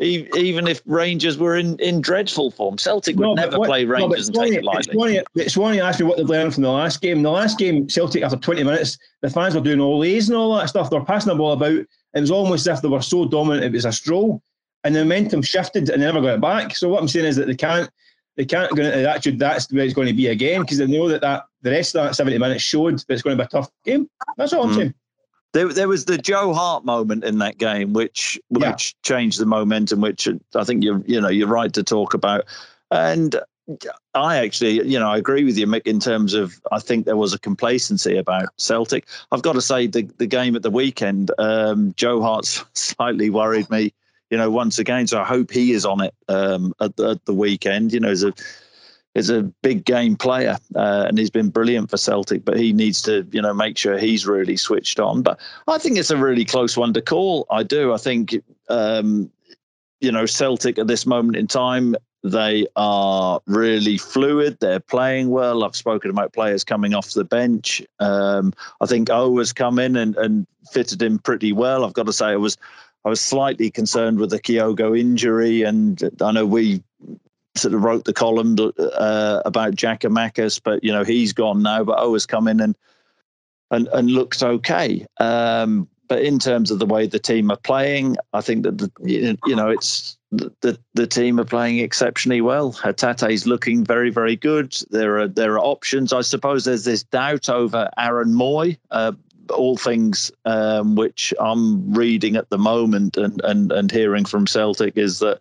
even 0.01 0.69
if 0.69 0.81
Rangers 0.87 1.39
were 1.39 1.57
in, 1.57 1.79
in 1.81 2.01
dreadful 2.01 2.51
form. 2.51 2.79
Celtic 2.79 3.17
would 3.17 3.25
no, 3.25 3.35
never 3.35 3.59
what, 3.59 3.67
play 3.67 3.85
Rangers 3.85 4.31
no, 4.31 4.43
and 4.43 4.51
take 4.51 4.59
it 4.59 4.65
lightly. 4.65 5.23
It's 5.35 5.57
one 5.57 5.75
you 5.75 5.83
asked 5.83 5.99
me 5.99 6.07
what 6.07 6.17
they've 6.17 6.29
learned 6.29 6.55
from 6.55 6.63
the 6.63 6.71
last 6.71 7.01
game. 7.01 7.23
The 7.23 7.31
last 7.31 7.59
game, 7.59 7.89
Celtic, 7.89 8.23
after 8.23 8.37
20 8.37 8.63
minutes, 8.63 8.97
the 9.23 9.31
fans 9.31 9.55
were 9.55 9.61
doing 9.61 9.81
all 9.81 10.01
these 10.01 10.29
and 10.29 10.39
all 10.39 10.57
that 10.57 10.69
stuff. 10.69 10.91
They 10.91 10.99
were 10.99 11.05
passing 11.05 11.31
the 11.31 11.37
ball 11.37 11.53
about. 11.53 11.73
It 12.15 12.21
was 12.21 12.31
almost 12.31 12.67
as 12.67 12.79
if 12.79 12.83
they 12.83 12.89
were 12.89 13.03
so 13.03 13.27
dominant, 13.27 13.65
it 13.65 13.73
was 13.73 13.85
a 13.85 13.93
stroll. 13.93 14.43
And 14.85 14.95
the 14.95 15.01
momentum 15.01 15.43
shifted 15.43 15.91
and 15.91 16.01
they 16.01 16.07
never 16.07 16.21
got 16.21 16.35
it 16.35 16.41
back. 16.41 16.77
So 16.77 16.89
what 16.89 17.01
I'm 17.01 17.09
saying 17.09 17.27
is 17.27 17.37
that 17.37 17.49
they 17.49 17.57
can't 17.57 17.91
they 18.37 18.45
can't 18.45 18.75
go 18.77 18.85
into 18.85 19.03
that. 19.03 19.39
That's 19.39 19.67
the 19.67 19.77
way 19.77 19.85
it's 19.85 19.95
going 19.95 20.07
to 20.07 20.15
be 20.15 20.29
again 20.29 20.63
because 20.63 20.79
they 20.79 20.87
know 20.87 21.09
that, 21.09 21.21
that 21.23 21.45
the 21.63 21.73
rest 21.73 21.97
of 21.97 22.05
that 22.05 22.15
70 22.15 22.39
minutes 22.39 22.63
showed 22.63 22.97
that 22.97 23.13
it's 23.13 23.23
going 23.23 23.37
to 23.37 23.43
be 23.43 23.47
a 23.47 23.49
tough 23.49 23.69
game. 23.85 24.09
That's 24.37 24.53
all 24.53 24.63
I'm 24.63 24.71
mm. 24.71 24.77
saying. 24.77 24.95
There, 25.55 25.69
there 25.69 25.89
was 25.89 26.05
the 26.05 26.19
Joe 26.19 26.53
Hart 26.53 26.85
moment 26.85 27.25
in 27.25 27.39
that 27.39 27.59
game, 27.59 27.93
which 27.93 28.39
which 28.49 28.63
yeah. 28.63 28.77
changed 29.03 29.41
the 29.41 29.47
momentum. 29.47 30.01
Which 30.01 30.29
I 30.55 30.65
think 30.65 30.85
you're 30.85 31.03
you 31.07 31.21
know 31.21 31.29
you're 31.29 31.49
right 31.49 31.73
to 31.73 31.83
talk 31.83 32.15
about, 32.15 32.45
and 32.91 33.35
I 34.15 34.39
actually, 34.39 34.87
you 34.87 34.99
know, 34.99 35.11
I 35.11 35.19
agree 35.19 35.45
with 35.45 35.59
you, 35.59 35.67
Mick, 35.67 35.87
in 35.87 36.01
terms 36.01 36.35
of 36.35 36.61
I 36.73 36.79
think 36.79 37.05
there 37.05 37.17
was 37.17 37.35
a 37.35 37.39
complacency 37.39 38.17
about 38.17 38.49
Celtic. 38.57 39.07
I've 39.31 39.43
got 39.43 39.53
to 39.55 39.63
say, 39.63 39.87
the, 39.87 40.09
the 40.19 40.27
game 40.27 40.57
at 40.57 40.63
the 40.63 40.71
weekend, 40.71 41.31
um, 41.39 41.93
Joe 41.97 42.23
Hart's 42.23 42.65
slightly 42.75 43.29
worried 43.31 43.69
me, 43.69 43.93
you 44.31 44.39
know, 44.39 44.51
once 44.51 44.79
again. 44.79 45.07
So 45.07 45.21
I 45.21 45.25
hope 45.25 45.51
he 45.51 45.73
is 45.73 45.85
on 45.85 46.01
it 46.01 46.15
um, 46.29 46.73
at, 46.81 46.97
the, 46.97 47.11
at 47.11 47.25
the 47.27 47.35
weekend. 47.35 47.93
You 47.93 48.01
know, 48.01 48.09
as 48.09 48.25
a 48.25 48.33
is 49.19 49.31
a 49.31 49.43
big 49.63 49.85
game 49.85 50.17
player 50.17 50.57
uh, 50.75 51.05
and 51.09 51.19
he's 51.19 51.31
been 51.31 51.51
brilliant 51.51 51.91
for 51.91 51.97
Celtic, 51.97 52.45
but 52.45 52.59
he 52.59 52.73
needs 52.73 53.03
to, 53.03 53.27
you 53.33 53.43
know, 53.43 53.53
make 53.53 53.77
sure 53.77 53.99
he's 53.99 54.27
really 54.27 54.57
switched 54.57 55.01
on. 55.01 55.23
But 55.23 55.39
I 55.67 55.79
think 55.79 55.99
it's 55.99 56.11
a 56.11 56.17
really 56.17 56.45
close 56.45 56.77
one 56.77 56.93
to 56.95 57.03
call. 57.03 57.47
I 57.51 57.63
do. 57.63 57.93
I 57.93 57.99
think, 57.99 58.37
um, 58.69 59.31
you 60.01 60.13
know, 60.13 60.25
Celtic 60.27 60.79
at 60.79 60.87
this 60.87 61.05
moment 61.05 61.37
in 61.37 61.47
time, 61.47 61.97
they 62.25 62.67
are 62.77 63.41
really 63.47 63.99
fluid. 63.99 64.59
They're 64.61 64.81
playing 64.81 65.31
well. 65.31 65.65
I've 65.65 65.77
spoken 65.77 66.11
about 66.11 66.33
players 66.33 66.65
coming 66.65 66.95
off 66.95 67.13
the 67.13 67.25
bench. 67.25 67.83
Um, 68.01 68.53
I 68.81 68.87
think 68.87 69.11
O 69.11 69.39
has 69.39 69.53
come 69.53 69.79
in 69.79 69.97
and, 69.97 70.17
and 70.17 70.47
fitted 70.73 71.03
in 71.03 71.19
pretty 71.19 71.53
well. 71.53 71.85
I've 71.85 71.93
got 71.93 72.07
to 72.07 72.13
say, 72.13 72.27
I 72.27 72.37
was 72.37 72.57
I 73.05 73.09
was 73.09 73.21
slightly 73.21 73.71
concerned 73.71 74.19
with 74.19 74.31
the 74.31 74.41
Kyogo 74.41 74.99
injury, 74.99 75.63
and 75.63 76.03
I 76.21 76.33
know 76.33 76.45
we 76.45 76.83
sort 77.59 77.75
of 77.75 77.83
wrote 77.83 78.05
the 78.05 78.13
column 78.13 78.57
uh, 78.79 79.43
about 79.45 79.75
Giakoumakis, 79.75 80.61
but 80.63 80.83
you 80.83 80.93
know 80.93 81.05
he's 81.05 81.33
gone 81.33 81.63
now. 81.63 81.85
But 81.85 81.99
O 81.99 82.13
has 82.13 82.27
come 82.27 82.49
in 82.49 82.61
and 82.61 82.77
and 83.71 83.89
and 83.89 84.11
looks 84.11 84.43
okay. 84.43 85.07
Um, 85.19 85.89
but 86.09 86.23
in 86.23 86.39
terms 86.39 86.71
of 86.71 86.79
the 86.79 86.87
way 86.87 87.07
the 87.07 87.19
team 87.19 87.51
are 87.51 87.57
playing, 87.59 88.17
I 88.33 88.41
think 88.41 88.63
that 88.65 88.79
the, 88.79 88.91
you 89.45 89.57
know 89.57 89.69
it's 89.69 90.19
the 90.31 90.79
the 90.95 91.07
team 91.07 91.39
are 91.39 91.45
playing 91.45 91.79
exceptionally 91.79 92.41
well. 92.41 92.73
Hatate 92.73 93.31
is 93.31 93.47
looking 93.47 93.85
very 93.85 94.11
very 94.11 94.37
good. 94.37 94.77
There 94.91 95.19
are 95.19 95.29
there 95.29 95.53
are 95.55 95.61
options. 95.61 96.13
I 96.13 96.23
suppose 96.23 96.65
there's 96.65 96.85
this 96.85 97.03
doubt 97.03 97.49
over 97.49 97.91
Aaron 97.99 98.35
Mooy. 98.35 98.79
Uh, 98.91 99.13
all 99.51 99.79
things 99.79 100.31
um, 100.45 100.95
which 100.95 101.33
I'm 101.41 101.95
reading 101.95 102.37
at 102.37 102.51
the 102.51 102.59
moment 102.59 103.17
and, 103.17 103.41
and 103.45 103.73
and 103.73 103.91
hearing 103.91 104.27
from 104.27 104.47
Celtic 104.47 104.99
is 104.99 105.21
that 105.21 105.41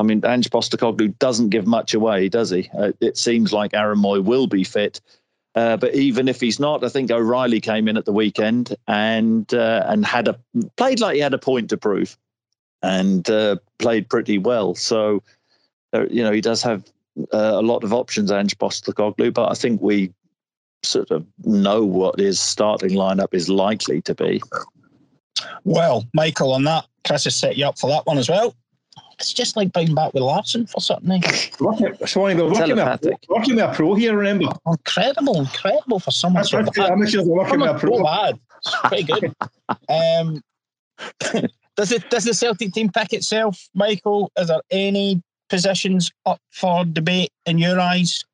I 0.00 0.02
mean, 0.02 0.24
Ange 0.24 0.48
Postecoglou 0.48 1.18
doesn't 1.18 1.50
give 1.50 1.66
much 1.66 1.92
away, 1.92 2.30
does 2.30 2.48
he? 2.48 2.70
Uh, 2.76 2.92
it 3.00 3.18
seems 3.18 3.52
like 3.52 3.74
Aaron 3.74 3.98
Mooy 3.98 4.24
will 4.24 4.46
be 4.46 4.64
fit. 4.64 4.98
Uh, 5.54 5.76
but 5.76 5.94
even 5.94 6.26
if 6.26 6.40
he's 6.40 6.58
not, 6.58 6.82
I 6.82 6.88
think 6.88 7.10
O'Riley 7.10 7.60
came 7.60 7.86
in 7.86 7.98
at 7.98 8.06
the 8.06 8.12
weekend 8.12 8.74
and 8.88 9.52
uh, 9.52 9.84
and 9.86 10.06
had 10.06 10.26
a 10.26 10.38
played 10.78 11.00
like 11.00 11.16
he 11.16 11.20
had 11.20 11.34
a 11.34 11.38
point 11.38 11.68
to 11.70 11.76
prove, 11.76 12.16
and 12.82 13.28
uh, 13.28 13.56
played 13.78 14.08
pretty 14.08 14.38
well. 14.38 14.74
So, 14.74 15.22
uh, 15.92 16.06
you 16.08 16.22
know, 16.22 16.32
he 16.32 16.40
does 16.40 16.62
have 16.62 16.84
uh, 17.34 17.52
a 17.56 17.62
lot 17.62 17.84
of 17.84 17.92
options, 17.92 18.32
Ange 18.32 18.56
Postecoglou. 18.56 19.34
But 19.34 19.50
I 19.50 19.54
think 19.54 19.82
we 19.82 20.14
sort 20.82 21.10
of 21.10 21.26
know 21.44 21.84
what 21.84 22.18
his 22.18 22.40
starting 22.40 22.92
lineup 22.92 23.34
is 23.34 23.50
likely 23.50 24.00
to 24.02 24.14
be. 24.14 24.40
Well, 25.64 26.06
Michael, 26.14 26.54
on 26.54 26.64
that, 26.64 26.86
Chris 27.06 27.24
has 27.24 27.36
set 27.36 27.58
you 27.58 27.66
up 27.66 27.78
for 27.78 27.90
that 27.90 28.06
one 28.06 28.16
as 28.16 28.30
well 28.30 28.54
it's 29.20 29.32
just 29.32 29.56
like 29.56 29.72
being 29.72 29.94
back 29.94 30.14
with 30.14 30.22
Larsson 30.22 30.66
for 30.66 30.80
something. 30.80 31.22
Working, 31.60 31.94
Swanee, 32.06 32.34
we're 32.34 32.50
working 32.50 32.76
with, 32.76 32.78
a, 32.78 33.18
working 33.28 33.56
with 33.56 33.64
a 33.64 33.72
pro 33.74 33.94
here, 33.94 34.16
remember? 34.16 34.46
Incredible, 34.66 35.40
incredible 35.40 36.00
for 36.00 36.10
someone 36.10 36.44
so 36.44 36.62
bad. 36.62 36.90
I'm 36.90 37.06
sure 37.06 37.22
they're 37.22 37.32
working 37.32 37.60
with 37.60 37.70
a 37.70 37.78
pro. 37.78 38.02
bad. 38.02 38.38
It's 38.58 38.76
pretty 38.84 39.04
good. 39.04 39.34
um, 39.88 40.42
does 41.76 41.92
it 41.92 42.08
does 42.10 42.24
the 42.24 42.34
Celtic 42.34 42.72
team 42.72 42.90
pick 42.90 43.12
itself, 43.12 43.68
Michael? 43.74 44.32
Is 44.38 44.48
there 44.48 44.62
any 44.70 45.22
positions 45.48 46.10
up 46.24 46.40
for 46.50 46.84
debate 46.84 47.30
in 47.46 47.58
your 47.58 47.78
eyes? 47.78 48.24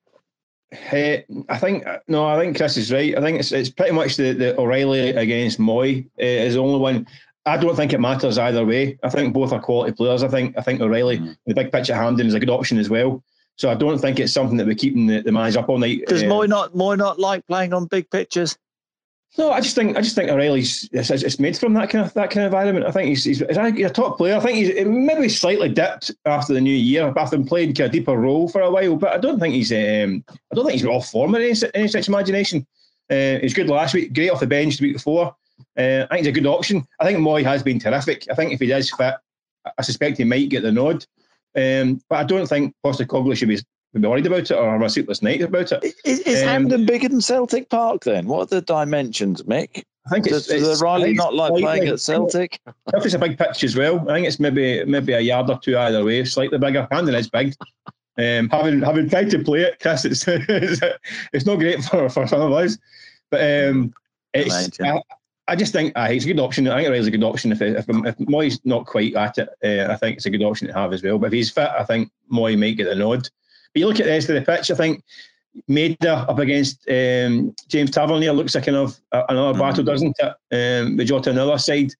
Hey, 0.70 1.24
I 1.48 1.58
think 1.58 1.84
no, 2.08 2.26
I 2.26 2.38
think 2.38 2.56
Chris 2.56 2.76
is 2.76 2.92
right. 2.92 3.16
I 3.16 3.20
think 3.20 3.38
it's 3.40 3.52
it's 3.52 3.70
pretty 3.70 3.92
much 3.92 4.16
the, 4.16 4.32
the 4.32 4.58
O'Riley 4.58 5.10
against 5.10 5.58
Mooy 5.58 6.06
uh, 6.20 6.24
is 6.24 6.54
the 6.54 6.60
only 6.60 6.78
one. 6.78 7.06
I 7.46 7.56
don't 7.56 7.76
think 7.76 7.92
it 7.92 8.00
matters 8.00 8.38
either 8.38 8.66
way. 8.66 8.98
I 9.04 9.08
think 9.08 9.32
both 9.32 9.52
are 9.52 9.60
quality 9.60 9.92
players. 9.92 10.22
I 10.22 10.28
think 10.28 10.58
I 10.58 10.62
think 10.62 10.80
O'Riley, 10.80 11.18
mm. 11.18 11.36
the 11.46 11.54
big 11.54 11.70
pitch 11.70 11.90
at 11.90 11.96
Hampden, 11.96 12.26
is 12.26 12.34
a 12.34 12.40
good 12.40 12.50
option 12.50 12.76
as 12.76 12.90
well. 12.90 13.22
So 13.56 13.70
I 13.70 13.74
don't 13.74 13.98
think 13.98 14.20
it's 14.20 14.32
something 14.32 14.56
that 14.58 14.66
we're 14.66 14.74
keeping 14.74 15.06
the, 15.06 15.22
the 15.22 15.32
man's 15.32 15.56
up 15.56 15.68
all 15.68 15.78
night. 15.78 16.04
Does 16.08 16.22
uh, 16.22 16.26
Mooy 16.26 16.48
not 16.48 16.74
Mooy 16.74 16.98
not 16.98 17.18
like 17.18 17.46
playing 17.46 17.72
on 17.72 17.86
big 17.86 18.10
pitches? 18.10 18.58
No, 19.38 19.50
I 19.50 19.60
just 19.60 19.74
think 19.74 19.96
I 19.96 20.00
just 20.00 20.16
think 20.16 20.30
O'Riley's 20.30 20.88
it's, 20.92 21.10
it's 21.10 21.38
made 21.38 21.56
from 21.56 21.74
that 21.74 21.90
kind 21.90 22.04
of 22.04 22.12
that 22.14 22.30
kind 22.30 22.46
of 22.46 22.52
environment. 22.52 22.86
I 22.86 22.90
think 22.90 23.08
he's 23.08 23.24
he's, 23.24 23.38
he's 23.38 23.56
a 23.56 23.90
top 23.90 24.16
player. 24.16 24.36
I 24.36 24.40
think 24.40 24.56
he's 24.56 24.86
maybe 24.86 25.28
slightly 25.28 25.68
dipped 25.68 26.10
after 26.24 26.52
the 26.52 26.60
new 26.60 26.74
year, 26.74 27.12
after 27.16 27.38
playing 27.42 27.80
a 27.80 27.88
deeper 27.88 28.16
role 28.16 28.48
for 28.48 28.62
a 28.62 28.70
while. 28.70 28.96
But 28.96 29.12
I 29.12 29.18
don't 29.18 29.38
think 29.38 29.54
he's 29.54 29.72
um, 29.72 30.24
I 30.30 30.54
don't 30.54 30.64
think 30.64 30.80
he's 30.80 30.86
off 30.86 31.10
form 31.10 31.34
in 31.34 31.42
any, 31.42 31.54
any 31.74 31.88
such 31.88 32.08
imagination. 32.08 32.66
Uh, 33.08 33.38
he's 33.40 33.54
good 33.54 33.68
last 33.68 33.94
week, 33.94 34.14
great 34.14 34.30
off 34.30 34.40
the 34.40 34.46
bench 34.46 34.78
the 34.78 34.86
week 34.86 34.96
before. 34.96 35.34
Uh, 35.76 36.06
I 36.10 36.16
think 36.16 36.26
it's 36.26 36.28
a 36.28 36.40
good 36.40 36.46
option. 36.46 36.86
I 37.00 37.04
think 37.04 37.18
Mooy 37.18 37.44
has 37.44 37.62
been 37.62 37.78
terrific. 37.78 38.26
I 38.30 38.34
think 38.34 38.52
if 38.52 38.60
he 38.60 38.66
does 38.66 38.90
fit, 38.90 39.14
I 39.78 39.82
suspect 39.82 40.18
he 40.18 40.24
might 40.24 40.48
get 40.48 40.62
the 40.62 40.72
nod. 40.72 41.04
Um, 41.56 42.00
but 42.08 42.16
I 42.16 42.24
don't 42.24 42.46
think 42.46 42.74
Postecoglou 42.84 43.36
should 43.36 43.48
be, 43.48 43.58
be 43.94 44.06
worried 44.06 44.26
about 44.26 44.50
it 44.50 44.52
or 44.52 44.70
have 44.70 44.82
a 44.82 44.90
sleepless 44.90 45.22
night 45.22 45.40
about 45.40 45.72
it. 45.72 45.94
Is, 46.04 46.20
is 46.20 46.42
um, 46.42 46.48
Hampden 46.48 46.86
bigger 46.86 47.08
than 47.08 47.20
Celtic 47.20 47.70
Park 47.70 48.04
then? 48.04 48.26
What 48.26 48.42
are 48.42 48.56
the 48.56 48.60
dimensions, 48.60 49.42
Mick? 49.42 49.84
I 50.06 50.10
think 50.10 50.26
it's, 50.26 50.46
does, 50.46 50.68
it's, 50.68 50.82
Riley 50.82 51.14
not 51.14 51.34
like 51.34 51.52
playing 51.52 51.88
at 51.88 52.00
Celtic? 52.00 52.60
I 52.66 52.90
think 52.92 53.06
it's 53.06 53.14
a 53.14 53.18
big 53.18 53.38
pitch 53.38 53.64
as 53.64 53.74
well. 53.74 54.08
I 54.08 54.14
think 54.14 54.26
it's 54.26 54.38
maybe 54.38 54.84
maybe 54.84 55.14
a 55.14 55.20
yard 55.20 55.50
or 55.50 55.58
two 55.58 55.76
either 55.76 56.04
way, 56.04 56.24
slightly 56.24 56.58
bigger. 56.58 56.86
Hampden 56.92 57.14
is 57.16 57.28
big. 57.28 57.54
Um, 58.18 58.48
having 58.50 58.82
having 58.82 59.10
tried 59.10 59.30
to 59.30 59.42
play 59.42 59.62
it, 59.62 59.80
Chris, 59.80 60.04
it's 60.04 60.24
it's, 60.28 60.80
it's 61.32 61.46
not 61.46 61.58
great 61.58 61.82
for, 61.82 62.08
for 62.08 62.26
some 62.28 62.40
of 62.40 62.52
us. 62.52 62.78
But 63.30 63.68
um, 63.68 63.94
it's 64.32 64.80
I, 64.80 65.02
I 65.48 65.54
just 65.54 65.72
think 65.72 65.92
uh, 65.96 66.08
it's 66.10 66.24
a 66.24 66.28
good 66.28 66.40
option. 66.40 66.66
I 66.66 66.76
think 66.76 66.88
it 66.88 66.98
is 66.98 67.06
a 67.06 67.10
good 67.10 67.22
option. 67.22 67.52
If 67.52 67.62
if, 67.62 67.88
if 67.88 68.16
Mooy's 68.18 68.60
not 68.64 68.86
quite 68.86 69.14
at 69.14 69.38
it, 69.38 69.48
uh, 69.64 69.92
I 69.92 69.96
think 69.96 70.16
it's 70.16 70.26
a 70.26 70.30
good 70.30 70.42
option 70.42 70.66
to 70.66 70.74
have 70.74 70.92
as 70.92 71.02
well. 71.02 71.18
But 71.18 71.28
if 71.28 71.32
he's 71.34 71.50
fit, 71.50 71.70
I 71.78 71.84
think 71.84 72.10
Mooy 72.32 72.58
might 72.58 72.76
get 72.76 72.86
the 72.86 72.94
nod. 72.96 73.28
But 73.72 73.80
you 73.80 73.86
look 73.86 74.00
at 74.00 74.06
the 74.06 74.12
rest 74.12 74.28
of 74.28 74.34
the 74.34 74.42
pitch, 74.42 74.70
I 74.70 74.74
think 74.74 75.04
Maeda 75.70 76.28
up 76.28 76.38
against 76.38 76.88
um, 76.88 77.54
James 77.68 77.90
Tavernier 77.90 78.32
looks 78.32 78.54
like 78.54 78.64
kind 78.64 78.76
of 78.76 78.98
another 79.12 79.52
mm-hmm. 79.52 79.60
battle, 79.60 79.84
doesn't 79.84 80.16
it? 80.18 80.34
Um, 80.52 80.96
with 80.96 81.08
Jota 81.08 81.30
on 81.30 81.36
the 81.36 81.46
other 81.46 81.58
side. 81.58 81.92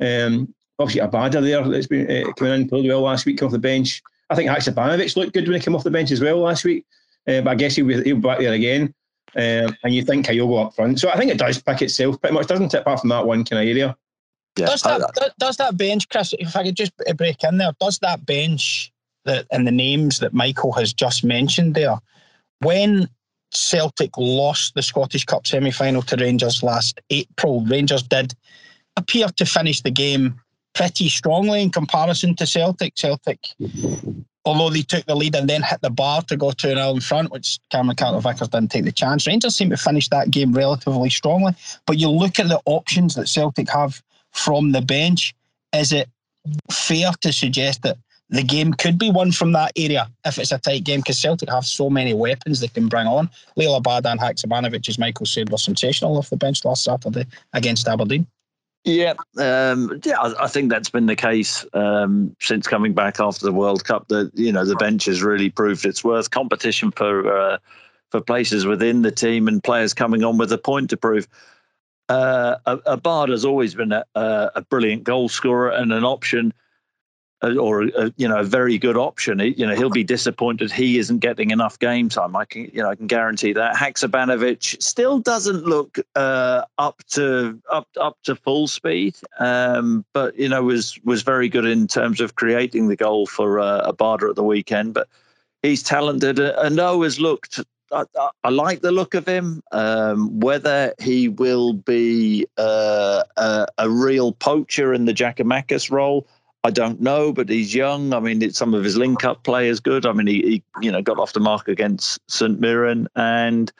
Um, 0.00 0.54
obviously, 0.78 1.08
Abada 1.08 1.42
there 1.42 1.66
that's 1.68 1.86
been 1.86 2.10
uh, 2.10 2.32
coming 2.32 2.54
in 2.54 2.68
played 2.68 2.88
well 2.88 3.02
last 3.02 3.26
week 3.26 3.42
off 3.42 3.52
the 3.52 3.58
bench. 3.58 4.02
I 4.30 4.34
think 4.34 4.50
Haksabanovic 4.50 5.16
looked 5.16 5.34
good 5.34 5.48
when 5.48 5.58
he 5.58 5.64
came 5.64 5.74
off 5.74 5.84
the 5.84 5.90
bench 5.90 6.10
as 6.10 6.20
well 6.20 6.38
last 6.38 6.64
week. 6.64 6.84
Uh, 7.26 7.42
but 7.42 7.50
I 7.50 7.54
guess 7.54 7.76
he'll 7.76 7.86
be, 7.86 8.02
he'll 8.02 8.16
be 8.16 8.20
back 8.22 8.38
there 8.38 8.52
again. 8.52 8.94
Um, 9.36 9.76
and 9.84 9.94
you 9.94 10.02
think 10.02 10.26
Kyogo 10.26 10.66
up 10.66 10.74
front. 10.74 11.00
So 11.00 11.10
I 11.10 11.16
think 11.16 11.30
it 11.30 11.38
does 11.38 11.60
pick 11.60 11.82
itself 11.82 12.20
pretty 12.20 12.34
much, 12.34 12.46
doesn't 12.46 12.72
it, 12.74 12.80
apart 12.80 13.00
from 13.00 13.10
that 13.10 13.26
one 13.26 13.44
kind 13.44 13.62
of 13.62 13.68
area. 13.68 13.96
Yeah. 14.56 14.66
Does 14.66 14.82
that 14.82 15.12
does, 15.14 15.30
does 15.38 15.56
that 15.58 15.76
bench, 15.76 16.08
Chris? 16.08 16.34
If 16.38 16.56
I 16.56 16.64
could 16.64 16.76
just 16.76 16.92
break 17.16 17.44
in 17.44 17.58
there, 17.58 17.72
does 17.80 17.98
that 18.00 18.26
bench 18.26 18.92
that 19.24 19.46
and 19.52 19.66
the 19.66 19.72
names 19.72 20.18
that 20.18 20.34
Michael 20.34 20.72
has 20.72 20.92
just 20.92 21.22
mentioned 21.22 21.74
there, 21.74 21.98
when 22.60 23.08
Celtic 23.52 24.16
lost 24.16 24.74
the 24.74 24.82
Scottish 24.82 25.24
Cup 25.24 25.46
semi 25.46 25.70
final 25.70 26.02
to 26.02 26.16
Rangers 26.16 26.62
last 26.62 27.00
April, 27.10 27.64
Rangers 27.66 28.02
did 28.02 28.34
appear 28.96 29.28
to 29.28 29.46
finish 29.46 29.82
the 29.82 29.90
game 29.90 30.40
pretty 30.74 31.08
strongly 31.08 31.62
in 31.62 31.70
comparison 31.70 32.34
to 32.36 32.46
Celtic. 32.46 32.94
Celtic 32.96 33.38
although 34.48 34.70
they 34.70 34.80
took 34.80 35.04
the 35.04 35.14
lead 35.14 35.34
and 35.34 35.48
then 35.48 35.62
hit 35.62 35.82
the 35.82 35.90
bar 35.90 36.22
to 36.22 36.34
go 36.34 36.50
2 36.52 36.68
0 36.68 36.90
in 36.90 37.00
front, 37.00 37.30
which 37.30 37.58
Cameron 37.70 37.96
Carter 37.96 38.18
Vickers 38.18 38.48
didn't 38.48 38.70
take 38.70 38.84
the 38.84 38.92
chance. 38.92 39.26
Rangers 39.26 39.54
seem 39.54 39.68
to 39.68 39.76
finish 39.76 40.08
that 40.08 40.30
game 40.30 40.52
relatively 40.52 41.10
strongly. 41.10 41.52
But 41.86 41.98
you 41.98 42.08
look 42.08 42.38
at 42.38 42.48
the 42.48 42.60
options 42.64 43.14
that 43.16 43.28
Celtic 43.28 43.68
have 43.68 44.02
from 44.32 44.72
the 44.72 44.80
bench, 44.80 45.34
is 45.74 45.92
it 45.92 46.08
fair 46.70 47.10
to 47.20 47.30
suggest 47.30 47.82
that 47.82 47.98
the 48.30 48.42
game 48.42 48.72
could 48.72 48.98
be 48.98 49.10
won 49.10 49.32
from 49.32 49.52
that 49.52 49.72
area 49.76 50.10
if 50.24 50.38
it's 50.38 50.52
a 50.52 50.58
tight 50.58 50.84
game? 50.84 51.00
Because 51.00 51.18
Celtic 51.18 51.50
have 51.50 51.66
so 51.66 51.90
many 51.90 52.14
weapons 52.14 52.60
they 52.60 52.68
can 52.68 52.88
bring 52.88 53.06
on. 53.06 53.28
Liel 53.58 53.78
Abada 53.78 54.10
and 54.10 54.20
Haksabanovic, 54.20 54.88
as 54.88 54.98
Michael 54.98 55.26
said, 55.26 55.50
were 55.50 55.58
sensational 55.58 56.16
off 56.16 56.30
the 56.30 56.38
bench 56.38 56.64
last 56.64 56.84
Saturday 56.84 57.26
against 57.52 57.86
Aberdeen. 57.86 58.26
Yeah, 58.88 59.12
um, 59.36 60.00
yeah, 60.02 60.18
I, 60.18 60.44
I, 60.44 60.48
think 60.48 60.70
that's 60.70 60.88
been 60.88 61.04
the 61.04 61.14
case 61.14 61.66
um, 61.74 62.34
since 62.40 62.66
coming 62.66 62.94
back 62.94 63.20
after 63.20 63.44
the 63.44 63.52
World 63.52 63.84
Cup. 63.84 64.08
That 64.08 64.30
you 64.34 64.50
know 64.50 64.64
the 64.64 64.76
bench 64.76 65.04
has 65.04 65.22
really 65.22 65.50
proved 65.50 65.84
its 65.84 66.02
worth. 66.02 66.30
Competition 66.30 66.90
for 66.92 67.30
uh, 67.30 67.58
for 68.10 68.22
places 68.22 68.64
within 68.64 69.02
the 69.02 69.10
team 69.10 69.46
and 69.46 69.62
players 69.62 69.92
coming 69.92 70.24
on 70.24 70.38
with 70.38 70.50
a 70.52 70.56
point 70.56 70.88
to 70.88 70.96
prove. 70.96 71.28
Uh, 72.08 72.56
Abada 72.66 73.28
has 73.28 73.44
always 73.44 73.74
been 73.74 73.92
a, 73.92 74.04
a, 74.14 74.64
brilliant 74.70 75.04
goal 75.04 75.28
scorer 75.28 75.68
and 75.68 75.92
an 75.92 76.04
option 76.04 76.54
or 77.42 77.84
a, 77.84 78.12
you 78.16 78.26
know 78.28 78.38
a 78.38 78.44
very 78.44 78.78
good 78.78 78.96
option. 78.96 79.38
you 79.38 79.66
know 79.66 79.74
he'll 79.74 79.90
be 79.90 80.04
disappointed 80.04 80.72
he 80.72 80.98
isn't 80.98 81.18
getting 81.18 81.50
enough 81.50 81.78
game 81.78 82.08
time. 82.08 82.34
I 82.36 82.44
can 82.44 82.64
you 82.72 82.82
know 82.82 82.90
I 82.90 82.94
can 82.94 83.06
guarantee 83.06 83.52
that. 83.52 83.76
Haksabanovic 83.76 84.82
still 84.82 85.18
doesn't 85.18 85.64
look 85.64 85.98
uh, 86.16 86.62
up 86.78 87.02
to 87.10 87.60
up 87.70 87.88
up 88.00 88.18
to 88.24 88.34
full 88.34 88.66
speed, 88.66 89.16
um, 89.38 90.04
but 90.12 90.36
you 90.38 90.48
know 90.48 90.62
was 90.62 90.98
was 91.04 91.22
very 91.22 91.48
good 91.48 91.64
in 91.64 91.86
terms 91.86 92.20
of 92.20 92.34
creating 92.34 92.88
the 92.88 92.96
goal 92.96 93.26
for 93.26 93.60
uh, 93.60 93.90
Abada 93.90 94.30
at 94.30 94.36
the 94.36 94.44
weekend. 94.44 94.94
But 94.94 95.08
he's 95.62 95.82
talented 95.82 96.38
and 96.38 96.76
Noah's 96.76 97.20
looked. 97.20 97.60
I, 97.90 98.04
I, 98.18 98.30
I, 98.44 98.48
like 98.50 98.82
the 98.82 98.92
look 98.92 99.14
of 99.14 99.26
him. 99.26 99.62
Um, 99.72 100.40
whether 100.40 100.92
he 101.00 101.28
will 101.28 101.72
be 101.72 102.46
uh, 102.58 103.22
a, 103.38 103.66
a 103.78 103.88
real 103.88 104.32
poacher 104.32 104.92
in 104.92 105.06
the 105.06 105.14
Giakoumakis 105.14 105.90
role, 105.90 106.26
I 106.68 106.70
don't 106.70 107.00
know, 107.00 107.32
but 107.32 107.48
he's 107.48 107.74
young. 107.74 108.12
I 108.12 108.20
mean, 108.20 108.50
some 108.50 108.74
of 108.74 108.84
his 108.84 108.98
link-up 108.98 109.42
play 109.42 109.68
is 109.68 109.80
good. 109.80 110.04
I 110.04 110.12
mean, 110.12 110.26
he, 110.26 110.42
he 110.42 110.62
you 110.82 110.92
know 110.92 111.00
got 111.00 111.18
off 111.18 111.32
the 111.32 111.40
mark 111.40 111.66
against 111.66 112.20
St 112.30 112.60
Mirren, 112.60 113.08
and 113.16 113.72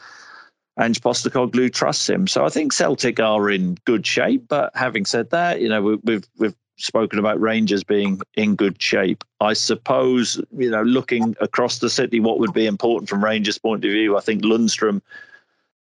Ange 0.80 1.02
Postecoglou 1.02 1.70
trusts 1.70 2.08
him. 2.08 2.26
So 2.26 2.46
I 2.46 2.48
think 2.48 2.72
Celtic 2.72 3.20
are 3.20 3.50
in 3.50 3.76
good 3.84 4.06
shape. 4.06 4.48
But 4.48 4.74
having 4.74 5.04
said 5.04 5.28
that, 5.30 5.60
you 5.60 5.68
know, 5.68 5.82
we, 5.82 5.96
we've 5.96 6.26
we've 6.38 6.56
spoken 6.78 7.18
about 7.18 7.38
Rangers 7.38 7.84
being 7.84 8.22
in 8.36 8.56
good 8.56 8.80
shape. 8.80 9.22
I 9.42 9.52
suppose, 9.52 10.40
you 10.56 10.70
know, 10.70 10.82
looking 10.82 11.36
across 11.42 11.80
the 11.80 11.90
city, 11.90 12.20
what 12.20 12.38
would 12.38 12.54
be 12.54 12.64
important 12.64 13.10
from 13.10 13.22
Rangers' 13.22 13.58
point 13.58 13.84
of 13.84 13.90
view, 13.90 14.16
I 14.16 14.20
think 14.20 14.42
Lundstram 14.44 15.02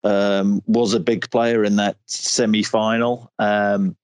um, 0.03 0.61
was 0.67 0.93
a 0.93 0.99
big 0.99 1.31
player 1.31 1.63
in 1.63 1.77
that 1.77 1.95
semi 2.05 2.63
final. 2.63 3.31
Um, 3.39 3.95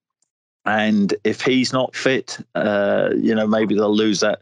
and 0.65 1.13
if 1.23 1.41
he's 1.41 1.73
not 1.73 1.95
fit, 1.95 2.39
uh, 2.55 3.09
you 3.15 3.35
know, 3.35 3.47
maybe 3.47 3.75
they'll 3.75 3.95
lose 3.95 4.19
that 4.21 4.41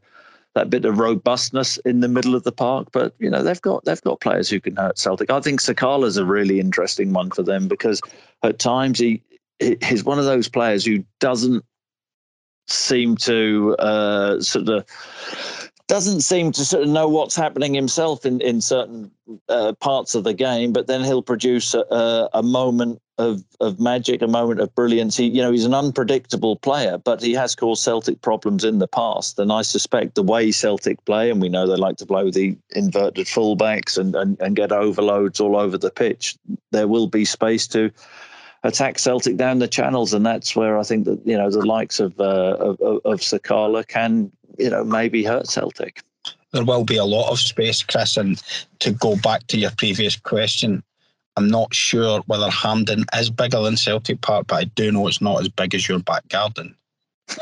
that 0.53 0.69
bit 0.69 0.83
of 0.83 0.99
robustness 0.99 1.77
in 1.85 2.01
the 2.01 2.09
middle 2.09 2.35
of 2.35 2.43
the 2.43 2.51
park. 2.51 2.89
But 2.91 3.15
you 3.19 3.29
know, 3.29 3.43
they've 3.43 3.61
got 3.61 3.85
they've 3.85 4.01
got 4.01 4.19
players 4.19 4.49
who 4.49 4.59
can 4.59 4.75
hurt 4.75 4.97
Celtic. 4.97 5.31
I 5.31 5.39
think 5.39 5.61
Sakala's 5.61 6.17
a 6.17 6.25
really 6.25 6.59
interesting 6.59 7.13
one 7.13 7.31
for 7.31 7.43
them 7.43 7.67
because 7.67 8.01
at 8.43 8.59
times 8.59 8.99
he 8.99 9.21
he's 9.59 10.03
one 10.03 10.19
of 10.19 10.25
those 10.25 10.47
players 10.47 10.85
who 10.85 11.03
doesn't 11.19 11.63
seem 12.67 13.17
to 13.17 13.75
uh, 13.79 14.39
sort 14.41 14.69
of 14.69 15.70
doesn't 15.91 16.21
seem 16.21 16.53
to 16.53 16.63
sort 16.63 16.83
of 16.83 16.89
know 16.89 17.05
what's 17.05 17.35
happening 17.35 17.73
himself 17.73 18.25
in 18.25 18.39
in 18.39 18.61
certain 18.61 19.11
uh, 19.49 19.73
parts 19.73 20.15
of 20.15 20.23
the 20.23 20.33
game, 20.33 20.71
but 20.71 20.87
then 20.87 21.03
he'll 21.03 21.21
produce 21.21 21.73
a, 21.73 22.29
a, 22.33 22.41
moment 22.41 23.01
of 23.17 23.43
of 23.59 23.77
magic, 23.77 24.21
a 24.21 24.27
moment 24.27 24.61
of 24.61 24.73
brilliance. 24.73 25.17
He, 25.17 25.25
you 25.25 25.41
know, 25.41 25.51
he's 25.51 25.65
an 25.65 25.73
unpredictable 25.73 26.55
player, 26.55 26.97
but 26.97 27.21
he 27.21 27.33
has 27.33 27.55
caused 27.55 27.83
Celtic 27.83 28.21
problems 28.21 28.63
in 28.63 28.79
the 28.79 28.87
past. 28.87 29.37
And 29.37 29.51
I 29.51 29.63
suspect 29.63 30.15
the 30.15 30.23
way 30.23 30.49
Celtic 30.51 31.03
play, 31.03 31.29
and 31.29 31.41
we 31.41 31.49
know 31.49 31.67
they 31.67 31.75
like 31.75 31.97
to 31.97 32.05
with 32.05 32.35
the 32.35 32.55
inverted 32.69 33.27
fullbacks 33.27 33.97
and 33.97 34.15
and, 34.15 34.39
and 34.39 34.55
get 34.55 34.71
overloads 34.71 35.41
all 35.41 35.57
over 35.57 35.77
the 35.77 35.91
pitch. 35.91 36.37
There 36.71 36.87
will 36.87 37.07
be 37.07 37.25
space 37.25 37.67
to 37.67 37.91
attack 38.63 38.97
Celtic 38.97 39.35
down 39.35 39.59
the 39.59 39.67
channels, 39.67 40.13
and 40.13 40.25
that's 40.25 40.55
where 40.55 40.79
I 40.79 40.83
think 40.83 41.03
that 41.03 41.19
you 41.27 41.37
know 41.37 41.51
the 41.51 41.65
likes 41.65 41.99
of 41.99 42.17
uh, 42.17 42.55
of, 42.59 42.79
of 42.79 43.19
Sakala 43.19 43.85
can 43.85 44.31
you 44.61 44.69
know 44.69 44.83
maybe 44.83 45.23
hurt 45.23 45.47
Celtic. 45.47 46.01
There 46.51 46.65
will 46.65 46.83
be 46.83 46.97
a 46.97 47.05
lot 47.05 47.31
of 47.31 47.39
space, 47.39 47.81
Chris, 47.81 48.17
and 48.17 48.41
to 48.79 48.91
go 48.91 49.15
back 49.17 49.47
to 49.47 49.57
your 49.57 49.71
previous 49.77 50.17
question, 50.17 50.83
I'm 51.37 51.47
not 51.47 51.73
sure 51.73 52.21
whether 52.27 52.49
Hampden 52.49 53.05
is 53.15 53.29
bigger 53.29 53.61
than 53.61 53.77
Celtic 53.77 54.19
Park, 54.21 54.47
but 54.47 54.55
I 54.55 54.63
do 54.65 54.91
know 54.91 55.07
it's 55.07 55.21
not 55.21 55.39
as 55.39 55.47
big 55.47 55.73
as 55.73 55.87
your 55.87 55.99
back 55.99 56.27
garden. 56.27 56.75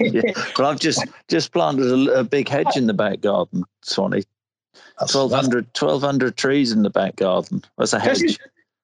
yeah. 0.00 0.22
Well, 0.58 0.68
I've 0.68 0.80
just 0.80 1.04
just 1.28 1.52
planted 1.52 1.86
a, 1.86 2.20
a, 2.20 2.24
big 2.24 2.48
hedge 2.48 2.76
in 2.76 2.86
the 2.86 2.94
back 2.94 3.20
garden, 3.20 3.64
Swanee. 3.82 4.24
1200, 4.98 5.66
1200 5.78 6.36
trees 6.36 6.72
in 6.72 6.82
the 6.82 6.90
back 6.90 7.16
garden. 7.16 7.62
That's 7.76 7.92
a 7.92 8.00
hedge. 8.00 8.38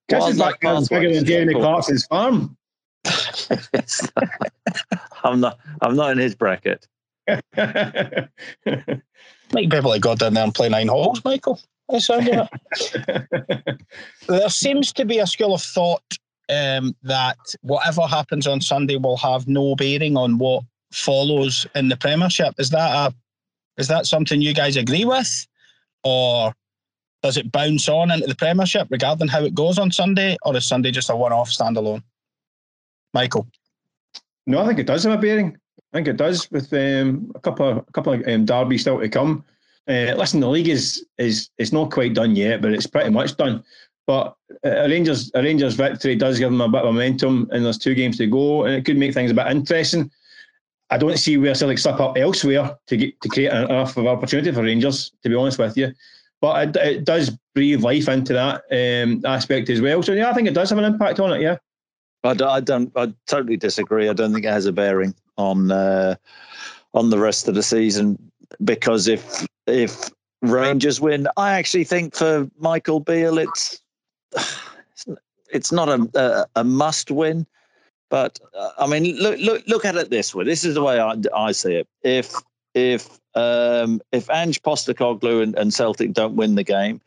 Because 0.06 0.38
back 0.38 0.60
garden's 0.60 0.88
bigger 0.88 1.14
than 1.14 1.24
Jeremy 1.24 1.54
Clarkson's 1.54 2.06
farm. 2.06 2.56
I'm 5.24 5.40
not. 5.40 5.58
I'm 5.80 5.96
not 5.96 6.12
in 6.12 6.18
his 6.18 6.34
bracket. 6.34 6.86
Might 7.26 8.28
be 9.52 9.76
able 9.76 9.92
to 9.92 10.00
go 10.00 10.14
down 10.14 10.34
there 10.34 10.44
and 10.44 10.54
play 10.54 10.68
nine 10.68 10.88
holes, 10.88 11.24
Michael. 11.24 11.60
there 14.28 14.48
seems 14.48 14.92
to 14.92 15.04
be 15.04 15.18
a 15.18 15.26
school 15.26 15.54
of 15.54 15.62
thought 15.62 16.02
um, 16.48 16.94
that 17.02 17.38
whatever 17.62 18.02
happens 18.02 18.46
on 18.46 18.60
Sunday 18.60 18.96
will 18.96 19.16
have 19.18 19.46
no 19.46 19.74
bearing 19.76 20.16
on 20.16 20.38
what 20.38 20.64
follows 20.92 21.66
in 21.74 21.88
the 21.88 21.96
Premiership. 21.96 22.54
Is 22.58 22.70
that 22.70 22.90
a 22.90 23.14
is 23.76 23.88
that 23.88 24.06
something 24.06 24.40
you 24.40 24.54
guys 24.54 24.76
agree 24.76 25.04
with, 25.04 25.46
or 26.04 26.54
does 27.22 27.36
it 27.36 27.50
bounce 27.50 27.88
on 27.88 28.10
into 28.10 28.26
the 28.26 28.36
Premiership 28.36 28.86
regarding 28.90 29.28
how 29.28 29.42
it 29.42 29.54
goes 29.54 29.78
on 29.78 29.90
Sunday, 29.90 30.36
or 30.42 30.56
is 30.56 30.64
Sunday 30.64 30.92
just 30.92 31.10
a 31.10 31.16
one-off 31.16 31.50
standalone? 31.50 32.02
Michael. 33.12 33.48
No, 34.46 34.62
I 34.62 34.66
think 34.66 34.78
it 34.78 34.86
does 34.86 35.04
have 35.04 35.12
a 35.12 35.18
bearing. 35.18 35.56
I 35.94 35.98
think 35.98 36.08
it 36.08 36.16
does 36.16 36.50
with 36.50 36.72
um, 36.72 37.30
a 37.36 37.40
couple 37.40 37.68
of, 37.68 37.76
a 37.76 37.92
couple 37.92 38.14
of 38.14 38.26
um, 38.26 38.44
derbies 38.44 38.80
still 38.80 38.98
to 38.98 39.08
come. 39.08 39.44
Uh, 39.88 40.12
listen, 40.16 40.40
the 40.40 40.48
league 40.48 40.68
is 40.68 41.06
is 41.18 41.50
it's 41.56 41.72
not 41.72 41.92
quite 41.92 42.14
done 42.14 42.34
yet, 42.34 42.60
but 42.60 42.72
it's 42.72 42.86
pretty 42.86 43.10
much 43.10 43.36
done. 43.36 43.62
But 44.04 44.34
a 44.64 44.88
Rangers 44.88 45.30
a 45.34 45.42
Rangers 45.42 45.74
victory 45.74 46.16
does 46.16 46.40
give 46.40 46.50
them 46.50 46.60
a 46.60 46.68
bit 46.68 46.82
of 46.82 46.92
momentum, 46.92 47.48
and 47.52 47.64
there's 47.64 47.78
two 47.78 47.94
games 47.94 48.18
to 48.18 48.26
go, 48.26 48.64
and 48.64 48.74
it 48.74 48.84
could 48.84 48.96
make 48.96 49.14
things 49.14 49.30
a 49.30 49.34
bit 49.34 49.46
interesting. 49.46 50.10
I 50.90 50.98
don't 50.98 51.16
see 51.16 51.36
where 51.36 51.54
Celtic 51.54 51.78
slip 51.78 52.00
up 52.00 52.18
elsewhere 52.18 52.76
to 52.88 52.96
get 52.96 53.20
to 53.20 53.28
create 53.28 53.52
enough 53.52 53.96
of 53.96 54.08
opportunity 54.08 54.50
for 54.50 54.64
Rangers. 54.64 55.12
To 55.22 55.28
be 55.28 55.36
honest 55.36 55.60
with 55.60 55.76
you, 55.76 55.92
but 56.40 56.76
it, 56.76 56.76
it 56.76 57.04
does 57.04 57.30
breathe 57.54 57.82
life 57.82 58.08
into 58.08 58.32
that 58.32 58.64
um, 58.72 59.22
aspect 59.24 59.70
as 59.70 59.80
well. 59.80 60.02
So 60.02 60.12
yeah, 60.12 60.28
I 60.28 60.34
think 60.34 60.48
it 60.48 60.54
does 60.54 60.70
have 60.70 60.78
an 60.78 60.84
impact 60.86 61.20
on 61.20 61.34
it. 61.34 61.40
Yeah. 61.40 61.58
I 62.24 62.34
I 62.42 62.58
don't. 62.58 62.90
I 62.96 63.14
totally 63.28 63.58
disagree. 63.58 64.08
I 64.08 64.12
don't 64.12 64.32
think 64.32 64.44
it 64.44 64.52
has 64.52 64.66
a 64.66 64.72
bearing 64.72 65.14
on 65.36 65.70
uh, 65.70 66.16
on 66.92 67.10
the 67.10 67.18
rest 67.18 67.48
of 67.48 67.54
the 67.54 67.62
season 67.62 68.18
because 68.62 69.08
if 69.08 69.46
if 69.66 70.10
Rangers 70.42 71.00
win, 71.00 71.26
I 71.36 71.54
actually 71.54 71.84
think 71.84 72.14
for 72.14 72.48
Michael 72.58 73.00
Beale, 73.00 73.38
it's 73.38 73.80
it's 75.50 75.72
not 75.72 75.88
a 75.88 76.08
a, 76.14 76.60
a 76.60 76.64
must 76.64 77.10
win. 77.10 77.46
But 78.10 78.38
uh, 78.56 78.70
I 78.78 78.86
mean, 78.86 79.16
look 79.16 79.38
look 79.40 79.66
look 79.66 79.84
at 79.84 79.96
it 79.96 80.10
this 80.10 80.34
way. 80.34 80.44
This 80.44 80.64
is 80.64 80.74
the 80.74 80.82
way 80.82 81.00
I, 81.00 81.16
I 81.34 81.52
see 81.52 81.74
it. 81.74 81.88
If 82.02 82.34
if 82.74 83.18
um, 83.34 84.00
if 84.12 84.30
Ange 84.30 84.62
Postecoglou 84.62 85.42
and, 85.42 85.56
and 85.56 85.72
Celtic 85.72 86.12
don't 86.12 86.36
win 86.36 86.54
the 86.54 86.62
game, 86.62 87.00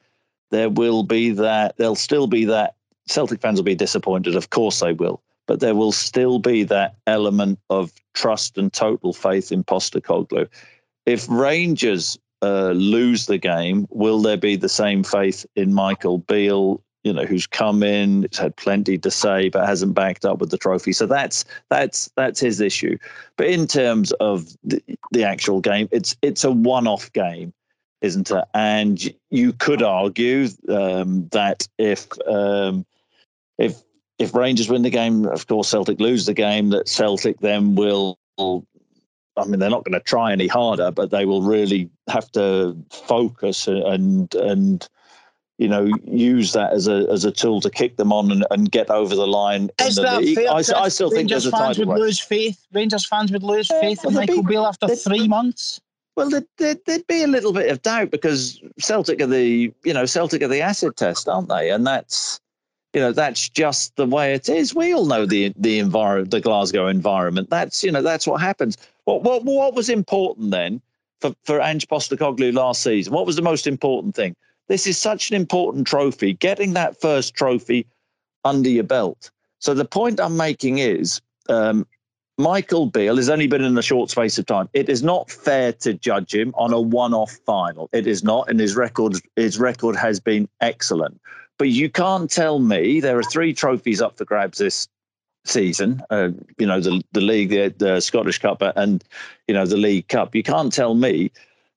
there 0.52 0.70
will 0.70 1.04
be 1.04 1.32
that. 1.32 1.78
There'll 1.78 1.96
still 1.96 2.28
be 2.28 2.46
that. 2.46 2.76
Celtic 3.08 3.40
fans 3.40 3.60
will 3.60 3.64
be 3.64 3.76
disappointed. 3.76 4.36
Of 4.36 4.50
course 4.50 4.80
they 4.80 4.94
will. 4.94 5.22
But 5.48 5.60
there 5.60 5.76
will 5.76 5.92
still 5.92 6.40
be 6.40 6.64
that 6.64 6.96
element 7.08 7.60
of 7.70 7.92
trust 8.14 8.58
and 8.58 8.72
total 8.72 9.14
faith 9.14 9.52
in 9.52 9.64
Postecoglou. 9.64 10.48
If 11.06 11.28
Rangers 11.30 12.20
uh, 12.42 12.72
lose 12.72 13.26
the 13.26 13.38
game, 13.38 13.88
will 13.90 14.22
there 14.22 14.38
be 14.38 14.56
the 14.56 14.70
same 14.70 15.04
faith 15.04 15.46
in 15.56 15.74
Michael 15.74 16.20
Beale? 16.20 16.84
You 17.04 17.14
know, 17.14 17.24
who's 17.24 17.48
come 17.48 17.84
in, 17.84 18.28
has 18.32 18.38
had 18.38 18.56
plenty 18.58 18.98
to 18.98 19.10
say, 19.10 19.48
but 19.48 19.66
hasn't 19.66 19.94
backed 19.94 20.26
up 20.26 20.40
with 20.40 20.50
the 20.52 20.58
trophy. 20.58 20.92
So 20.92 21.06
that's 21.06 21.46
that's 21.70 22.12
that's 22.18 22.40
his 22.40 22.60
issue. 22.60 22.98
But 23.38 23.48
in 23.48 23.66
terms 23.66 24.12
of 24.14 24.50
the, 24.66 24.82
the 25.12 25.24
actual 25.24 25.62
game, 25.62 25.88
it's 25.92 26.18
it's 26.22 26.44
a 26.44 26.52
one-off 26.52 27.12
game 27.14 27.54
isn't 28.02 28.30
it? 28.32 28.46
And 28.54 29.14
you 29.30 29.54
could 29.54 29.82
argue 29.82 30.50
um, 30.70 31.28
that 31.32 31.68
if 31.78 32.08
um, 32.28 32.86
if 33.58 33.82
if 34.20 34.34
Rangers 34.34 34.70
win 34.70 34.82
the 34.82 34.90
game, 34.90 35.26
of 35.26 35.48
course 35.48 35.70
Celtic 35.70 36.00
lose 36.00 36.26
the 36.26 36.34
game. 36.34 36.70
That 36.70 36.88
Celtic 36.88 37.40
then 37.40 37.76
will. 37.76 38.18
I 38.38 39.46
mean, 39.46 39.60
they're 39.60 39.70
not 39.70 39.84
going 39.84 39.94
to 39.94 40.00
try 40.00 40.32
any 40.32 40.48
harder, 40.48 40.92
but 40.92 41.12
they 41.12 41.26
will 41.26 41.44
really 41.44 41.90
have 42.08 42.32
to 42.32 42.76
focus 42.92 43.68
and 43.68 44.34
and 44.34 44.88
you 45.60 45.68
know 45.68 45.92
use 46.06 46.54
that 46.54 46.74
as 46.74 46.88
a 46.88 47.08
as 47.12 47.26
a 47.26 47.32
tool 47.32 47.62
to 47.62 47.70
kick 47.70 47.98
them 47.98 48.12
on 48.12 48.32
and, 48.32 48.46
and 48.50 48.72
get 48.72 48.90
over 48.90 49.16
the 49.16 49.28
line. 49.28 49.70
Is 49.80 49.96
the 49.96 50.04
that 50.04 50.22
league. 50.22 50.36
fair? 50.36 50.50
I, 50.50 50.58
I 50.58 50.90
still 50.90 51.12
Rangers 51.12 51.12
think 51.12 51.30
there's 51.30 51.46
a 51.46 51.52
fans 51.52 51.78
would 51.78 51.90
race. 51.90 52.00
lose 52.00 52.20
faith. 52.20 52.66
Rangers 52.74 53.06
fans 53.06 53.32
would 53.32 53.44
lose 53.44 53.68
faith 53.68 54.04
in 54.04 54.14
well, 54.14 54.22
Michael 54.22 54.44
be, 54.44 54.54
Beale 54.54 54.66
after 54.66 54.88
three 54.88 55.28
months. 55.28 55.80
Well, 56.16 56.32
there'd, 56.32 56.48
there'd, 56.58 56.84
there'd, 56.88 57.06
be 57.06 57.22
a 57.22 57.28
little 57.28 57.54
bit 57.54 57.70
of 57.70 57.84
doubt 57.84 58.10
because 58.10 58.60
Celtic 58.80 59.22
are 59.22 59.28
the, 59.28 59.72
you 59.84 59.94
know, 59.94 60.08
Celtic 60.08 60.42
are 60.42 60.48
the 60.48 60.62
acid 60.62 60.98
test, 60.98 61.30
aren't 61.30 61.48
they? 61.48 61.70
And 61.70 61.86
that's, 61.86 62.42
you 62.98 63.04
know, 63.04 63.12
that's 63.12 63.48
just 63.48 63.96
the 63.96 64.08
way 64.08 64.34
it 64.34 64.50
is. 64.50 64.74
We 64.74 64.92
all 64.92 65.06
know 65.06 65.28
the 65.28 65.54
the 65.56 65.78
environment, 65.78 66.32
the 66.32 66.42
Glasgow 66.42 66.88
environment. 66.88 67.48
That's, 67.52 67.84
you 67.84 67.92
know, 67.92 68.02
that's 68.02 68.26
what 68.26 68.42
happens. 68.42 68.76
What 69.06 69.22
what 69.22 69.46
what 69.46 69.76
was 69.76 69.88
important 69.88 70.50
then 70.50 70.82
for 71.22 71.36
for 71.44 71.62
Ange 71.62 71.88
Postecoglou 71.88 72.52
last 72.56 72.82
season? 72.82 73.14
What 73.14 73.28
was 73.28 73.36
the 73.36 73.44
most 73.44 73.68
important 73.68 74.16
thing? 74.16 74.36
This 74.68 74.88
is 74.88 74.98
such 74.98 75.30
an 75.30 75.36
important 75.36 75.86
trophy. 75.86 76.34
Getting 76.34 76.74
that 76.74 77.00
first 77.00 77.36
trophy 77.36 77.86
under 78.44 78.68
your 78.68 78.84
belt. 78.84 79.30
So 79.60 79.76
the 79.76 79.86
point 79.86 80.20
I'm 80.20 80.36
making 80.36 80.80
is, 80.80 81.22
um, 81.50 81.86
Michael 82.40 82.88
Beale 82.88 83.18
has 83.18 83.30
only 83.30 83.46
been 83.46 83.64
in 83.64 83.78
a 83.78 83.84
short 83.84 84.10
space 84.10 84.40
of 84.40 84.48
time. 84.48 84.70
It 84.74 84.90
is 84.90 85.04
not 85.04 85.30
fair 85.30 85.72
to 85.74 85.94
judge 85.94 86.34
him 86.34 86.52
on 86.58 86.74
a 86.74 86.82
one-off 86.82 87.34
final. 87.46 87.90
It 87.94 88.08
is 88.08 88.24
not, 88.24 88.50
and 88.50 88.60
his 88.60 88.76
record 88.76 89.18
his 89.36 89.60
record 89.60 89.96
has 89.96 90.20
been 90.20 90.50
excellent. 90.62 91.22
But 91.58 91.70
you 91.70 91.90
can't 91.90 92.30
tell 92.30 92.60
me 92.60 93.00
there 93.00 93.18
are 93.18 93.24
three 93.24 93.54
trophies 93.54 94.02
up 94.02 94.18
for 94.18 94.26
grabs 94.26 94.60
this 94.60 94.88
season. 95.46 96.02
Uh, 96.10 96.30
you 96.58 96.68
know 96.68 96.80
the 96.80 97.02
the 97.14 97.22
league, 97.22 97.50
the, 97.50 97.74
the 97.78 98.00
Scottish 98.00 98.40
Cup, 98.40 98.62
and 98.62 99.04
you 99.48 99.54
know 99.54 99.66
the 99.66 99.78
League 99.78 100.08
Cup. 100.08 100.36
You 100.36 100.44
can't 100.44 100.72
tell 100.72 100.96
me 100.96 101.32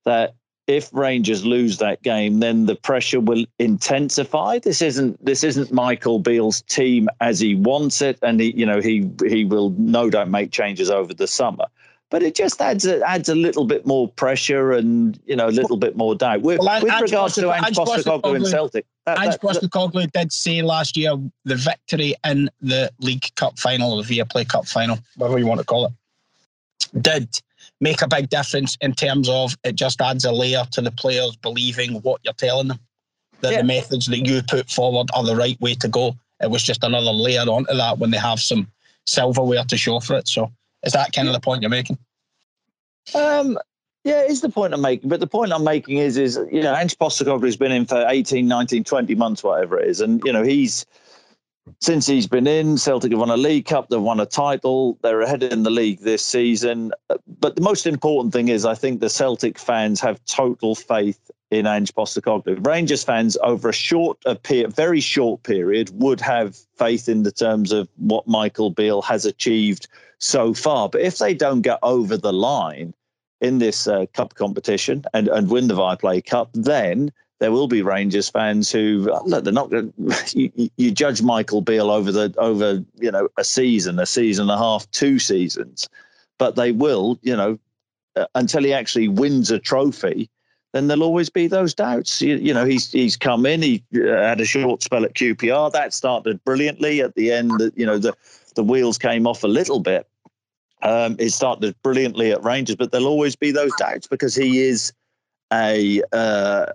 that 0.05 0.35
if 0.67 0.89
Rangers 0.93 1.45
lose 1.45 1.79
that 1.79 2.03
game, 2.03 2.39
then 2.39 2.67
the 2.67 2.77
pressure 2.77 3.21
will 3.21 3.45
intensify. 3.59 4.59
This 4.59 4.83
isn't 4.83 5.25
this 5.25 5.43
isn't 5.43 5.73
Michael 5.73 6.19
Beale's 6.19 6.63
team 6.63 7.09
as 7.21 7.41
he 7.41 7.55
wants 7.55 8.03
it, 8.03 8.19
and 8.23 8.41
he 8.41 8.53
you 8.57 8.67
know 8.67 8.81
he 8.81 9.11
he 9.27 9.45
will 9.45 9.71
no 9.71 10.11
doubt 10.11 10.29
make 10.29 10.53
changes 10.53 10.91
over 10.91 11.15
the 11.15 11.27
summer. 11.27 11.67
But 12.11 12.25
it 12.25 12.35
just 12.35 12.61
adds 12.61 12.85
a, 12.87 13.07
adds 13.09 13.29
a 13.29 13.37
little 13.37 13.65
bit 13.65 13.87
more 13.87 14.09
pressure 14.09 14.73
and 14.73 15.19
you 15.27 15.37
know 15.37 15.47
a 15.49 15.51
little 15.51 15.77
bit 15.77 15.97
more 15.97 16.17
doubt. 16.17 16.43
With, 16.43 16.59
Well, 16.59 16.83
with 16.83 16.93
Ange 16.93 17.03
regards 17.03 17.35
to 17.37 17.53
Ange 17.53 17.67
Ange 17.69 17.77
Postecoglou 17.77 18.35
and 18.37 18.47
Celtic, 18.47 18.85
that, 19.07 19.19
Ange 19.21 19.33
that- 19.33 19.41
Postecoglou 19.41 20.11
did 20.11 20.33
say 20.33 20.61
last 20.63 20.97
year 20.97 21.13
the 21.45 21.55
victory 21.55 22.15
in 22.25 22.51
the 22.61 22.91
League 22.99 23.27
Cup 23.37 23.59
final, 23.61 24.03
the 24.03 24.19
Viaplay 24.19 24.47
Cup 24.49 24.67
final, 24.67 24.99
whatever 25.17 25.39
you 25.39 25.47
want 25.47 25.61
to 25.61 25.67
call 25.67 25.87
it, 25.87 25.93
did 27.01 27.29
make 27.81 28.03
a 28.03 28.09
big 28.09 28.29
difference 28.29 28.77
in 28.81 28.93
terms 28.93 29.29
of 29.29 29.57
it 29.65 29.77
just 29.77 30.01
adds 30.01 30.25
a 30.25 30.33
layer 30.33 30.65
to 30.73 30.81
the 30.81 30.91
players 30.91 31.37
believing 31.37 31.93
what 32.03 32.21
you're 32.25 32.35
telling 32.35 32.69
them. 32.69 32.79
That 33.41 33.53
Yeah. 33.53 33.59
the 33.59 33.65
methods 33.65 34.07
that 34.07 34.27
you 34.27 34.43
put 34.43 34.69
forward 34.69 35.09
are 35.15 35.23
the 35.25 35.37
right 35.37 35.59
way 35.61 35.75
to 35.77 35.89
go. 35.89 36.17
It 36.43 36.51
was 36.51 36.63
just 36.63 36.83
another 36.83 37.13
layer 37.13 37.43
onto 37.43 37.73
that 37.75 37.99
when 37.99 38.11
they 38.11 38.19
have 38.19 38.41
some 38.41 38.67
silverware 39.07 39.65
to 39.65 39.77
show 39.77 40.01
for 40.01 40.17
it. 40.17 40.27
So 40.29 40.51
is 40.85 40.93
that 40.93 41.13
kind 41.13 41.29
of 41.29 41.35
the 41.35 41.41
point 41.41 41.63
you're 41.63 41.71
making? 41.71 41.99
Um, 43.15 43.59
yeah, 44.05 44.23
it's 44.23 44.41
the 44.41 44.49
point 44.49 44.73
I'm 44.73 44.81
making. 44.81 45.09
But 45.09 45.21
the 45.21 45.27
point 45.27 45.53
I'm 45.53 45.65
making 45.65 45.99
is, 45.99 46.17
is 46.17 46.39
you 46.51 46.63
know, 46.63 46.75
Ange 46.75 46.97
Postecoglou's 46.97 47.57
been 47.57 47.73
in 47.73 47.87
for 47.87 48.05
18, 48.09 48.47
19, 48.47 48.85
20 48.85 49.15
months, 49.15 49.43
whatever 49.43 49.79
it 49.79 49.89
is. 49.89 50.01
And, 50.01 50.23
you 50.25 50.33
know, 50.33 50.43
he's, 50.43 50.87
since 51.81 52.07
he's 52.07 52.27
been 52.27 52.47
in, 52.47 52.79
Celtic 52.79 53.11
have 53.11 53.21
won 53.21 53.31
a 53.31 53.37
League 53.37 53.67
Cup, 53.67 53.91
they've 53.91 54.01
won 54.01 54.19
a 54.19 54.27
title, 54.27 54.99
they're 55.03 55.21
ahead 55.21 55.43
in 55.43 55.65
the 55.65 55.71
league 55.71 56.01
this 56.01 56.25
season. 56.25 56.93
But 57.41 57.57
the 57.57 57.63
most 57.63 57.87
important 57.87 58.33
thing 58.33 58.49
is, 58.49 58.65
I 58.65 58.75
think 58.75 59.01
the 59.01 59.11
Celtic 59.11 59.59
fans 59.59 60.01
have 60.01 60.25
total 60.25 60.75
faith 60.75 61.31
in 61.51 61.67
Ange 61.67 61.93
Postecoglou. 61.95 62.65
Rangers 62.67 63.05
fans, 63.05 63.37
over 63.43 63.69
a 63.69 63.73
short, 63.73 64.19
a 64.25 64.39
very 64.69 65.01
short 65.01 65.43
period, 65.43 65.91
would 66.01 66.21
have 66.21 66.57
faith 66.77 67.09
in 67.09 67.23
the 67.23 67.33
terms 67.33 67.73
of 67.73 67.89
what 67.97 68.27
Michael 68.27 68.71
Beale 68.71 69.03
has 69.03 69.27
achieved 69.27 69.89
so 70.21 70.55
far. 70.55 70.89
But 70.89 71.01
if 71.03 71.19
they 71.19 71.35
don't 71.35 71.63
get 71.63 71.79
over 71.83 72.17
the 72.17 72.33
line 72.33 72.95
in 73.41 73.59
this 73.59 73.87
uh, 73.89 74.07
cup 74.15 74.35
competition 74.35 75.05
and, 75.15 75.29
and 75.29 75.51
win 75.51 75.69
the 75.69 75.75
Viaplay 75.75 76.25
Cup, 76.25 76.51
then 76.55 77.11
there 77.41 77.53
will 77.53 77.69
be 77.69 77.83
Rangers 77.83 78.29
fans 78.29 78.71
who 78.71 79.11
look. 79.25 79.45
They're 79.45 79.53
not 79.53 79.71
going. 79.71 79.93
You, 80.33 80.71
you- 80.77 80.91
judge 80.91 81.23
Michael 81.23 81.63
Beale 81.63 81.91
over 81.91 82.13
the 82.13 82.35
over 82.39 82.85
you 83.01 83.11
know 83.11 83.29
a 83.39 83.45
season, 83.45 83.99
a 83.99 84.07
season 84.07 84.45
and 84.45 84.51
a 84.53 84.59
half, 84.59 84.91
two 84.91 85.19
seasons, 85.19 85.89
but 86.39 86.57
they 86.57 86.73
will 86.73 87.19
you 87.23 87.37
know 87.37 87.59
uh, 88.17 88.27
until 88.35 88.63
he 88.65 88.73
actually 88.73 89.09
wins 89.09 89.51
a 89.51 89.59
trophy. 89.59 90.29
Then 90.73 90.87
there'll 90.87 91.03
always 91.03 91.31
be 91.31 91.47
those 91.49 91.75
doubts. 91.75 92.23
You, 92.23 92.37
you 92.37 92.55
know, 92.55 92.65
he's 92.65 92.93
he's 92.93 93.17
come 93.17 93.47
in. 93.47 93.63
He 93.63 93.83
uh, 93.97 94.01
had 94.23 94.41
a 94.41 94.45
short 94.45 94.83
spell 94.83 95.05
at 95.05 95.15
QPR 95.15 95.73
that 95.73 95.95
started 95.95 96.45
brilliantly. 96.45 97.01
At 97.01 97.15
the 97.17 97.33
end, 97.33 97.73
you 97.75 97.87
know, 97.87 97.99
the 97.99 98.15
the 98.55 98.63
wheels 98.65 98.99
came 98.99 99.27
off 99.27 99.43
a 99.45 99.49
little 99.49 99.81
bit. 99.81 100.07
Um, 100.83 101.17
it 101.19 101.31
started 101.31 101.75
brilliantly 101.83 102.33
at 102.33 102.43
Rangers, 102.43 102.77
but 102.77 102.91
there'll 102.91 103.07
always 103.07 103.37
be 103.37 103.51
those 103.51 103.73
doubts 103.79 104.07
because 104.07 104.35
he 104.35 104.61
is 104.61 104.93
a 105.53 106.03
uh, 106.13 106.67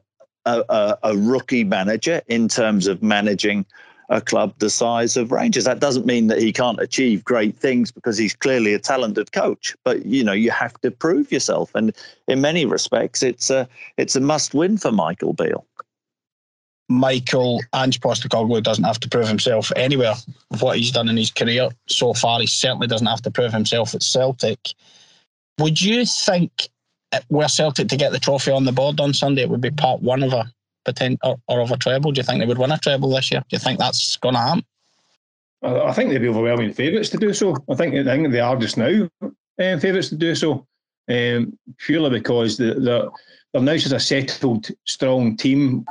a, 0.45 0.97
a 1.03 1.17
rookie 1.17 1.63
manager 1.63 2.21
in 2.27 2.47
terms 2.47 2.87
of 2.87 3.01
managing 3.01 3.65
a 4.09 4.21
club 4.21 4.53
the 4.59 4.69
size 4.69 5.17
of 5.17 5.31
Rangers. 5.31 5.63
That 5.63 5.79
doesn't 5.79 6.05
mean 6.05 6.27
that 6.27 6.39
he 6.39 6.53
can't 6.53 6.79
achieve 6.79 7.23
great 7.23 7.57
things 7.57 7.91
because 7.91 8.17
he's 8.17 8.35
clearly 8.35 8.73
a 8.73 8.79
talented 8.79 9.31
coach. 9.31 9.75
But 9.83 10.05
you 10.05 10.23
know, 10.23 10.33
you 10.33 10.51
have 10.51 10.79
to 10.81 10.91
prove 10.91 11.31
yourself, 11.31 11.73
and 11.73 11.95
in 12.27 12.41
many 12.41 12.65
respects, 12.65 13.23
it's 13.23 13.49
a 13.49 13.67
it's 13.97 14.15
a 14.15 14.21
must 14.21 14.53
win 14.53 14.77
for 14.77 14.91
Michael 14.91 15.33
Beale. 15.33 15.65
Michael 16.87 17.61
Ange 17.73 17.99
Postecoglou 17.99 18.61
doesn't 18.61 18.83
have 18.83 18.99
to 18.99 19.09
prove 19.09 19.27
himself 19.27 19.71
anywhere 19.75 20.13
what 20.59 20.77
he's 20.77 20.91
done 20.91 21.09
in 21.09 21.17
his 21.17 21.31
career 21.31 21.69
so 21.87 22.13
far. 22.13 22.39
He 22.39 22.47
certainly 22.47 22.87
doesn't 22.87 23.07
have 23.07 23.23
to 23.23 23.31
prove 23.31 23.51
himself 23.51 23.95
at 23.95 24.03
Celtic. 24.03 24.73
Would 25.57 25.81
you 25.81 26.05
think 26.05 26.69
were 27.29 27.47
Celtic 27.47 27.87
to 27.89 27.97
get 27.97 28.11
the 28.11 28.19
trophy 28.19 28.51
on 28.51 28.65
the 28.65 28.71
board 28.71 28.99
on 28.99 29.13
Sunday, 29.13 29.43
it 29.43 29.49
would 29.49 29.61
be 29.61 29.71
part 29.71 30.01
one 30.01 30.23
of 30.23 30.33
a 30.33 30.51
potent 30.85 31.19
or, 31.23 31.37
or 31.47 31.61
of 31.61 31.71
a 31.71 31.77
treble? 31.77 32.11
Do 32.11 32.19
you 32.19 32.23
think 32.23 32.39
they 32.39 32.45
would 32.45 32.57
win 32.57 32.71
a 32.71 32.77
treble 32.77 33.09
this 33.09 33.31
year? 33.31 33.41
Do 33.41 33.55
you 33.55 33.59
think 33.59 33.79
that's 33.79 34.17
going 34.17 34.35
to 34.35 34.41
happen? 34.41 34.65
I, 35.63 35.93
think 35.93 36.09
they'd 36.09 36.19
be 36.19 36.27
overwhelming 36.27 36.73
favourites 36.73 37.09
to 37.09 37.17
do 37.17 37.33
so. 37.33 37.55
I 37.69 37.75
think 37.75 37.95
I 37.95 38.03
think 38.03 38.31
they 38.31 38.39
are 38.39 38.55
just 38.55 38.77
now 38.77 39.09
um, 39.21 39.79
favourites 39.79 40.09
to 40.09 40.15
do 40.15 40.35
so, 40.35 40.67
um, 41.09 41.57
purely 41.77 42.11
because 42.11 42.57
the, 42.57 42.75
the, 42.75 43.11
they're 43.51 43.61
now 43.63 43.77
just 43.77 43.91
a 43.91 43.99
settled, 43.99 44.67
strong 44.83 45.37
team 45.37 45.85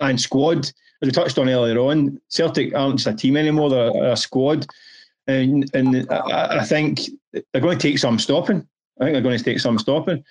and 0.00 0.20
squad. 0.20 0.70
As 1.00 1.06
we 1.06 1.10
touched 1.12 1.38
on 1.38 1.48
earlier 1.48 1.78
on, 1.78 2.20
Celtic 2.28 2.74
aren't 2.74 2.96
just 2.96 3.06
a 3.06 3.14
team 3.14 3.36
anymore; 3.36 3.70
they're 3.70 4.12
a 4.12 4.16
squad, 4.16 4.66
and 5.26 5.70
and 5.74 6.06
I, 6.10 6.58
I 6.60 6.64
think 6.64 7.02
they're 7.32 7.62
going 7.62 7.78
to 7.78 7.88
take 7.88 7.98
some 7.98 8.18
stopping. 8.18 8.66
I 9.00 9.04
think 9.04 9.14
they're 9.14 9.22
going 9.22 9.38
to 9.38 9.44
take 9.44 9.60
some 9.60 9.78
stopping. 9.78 10.24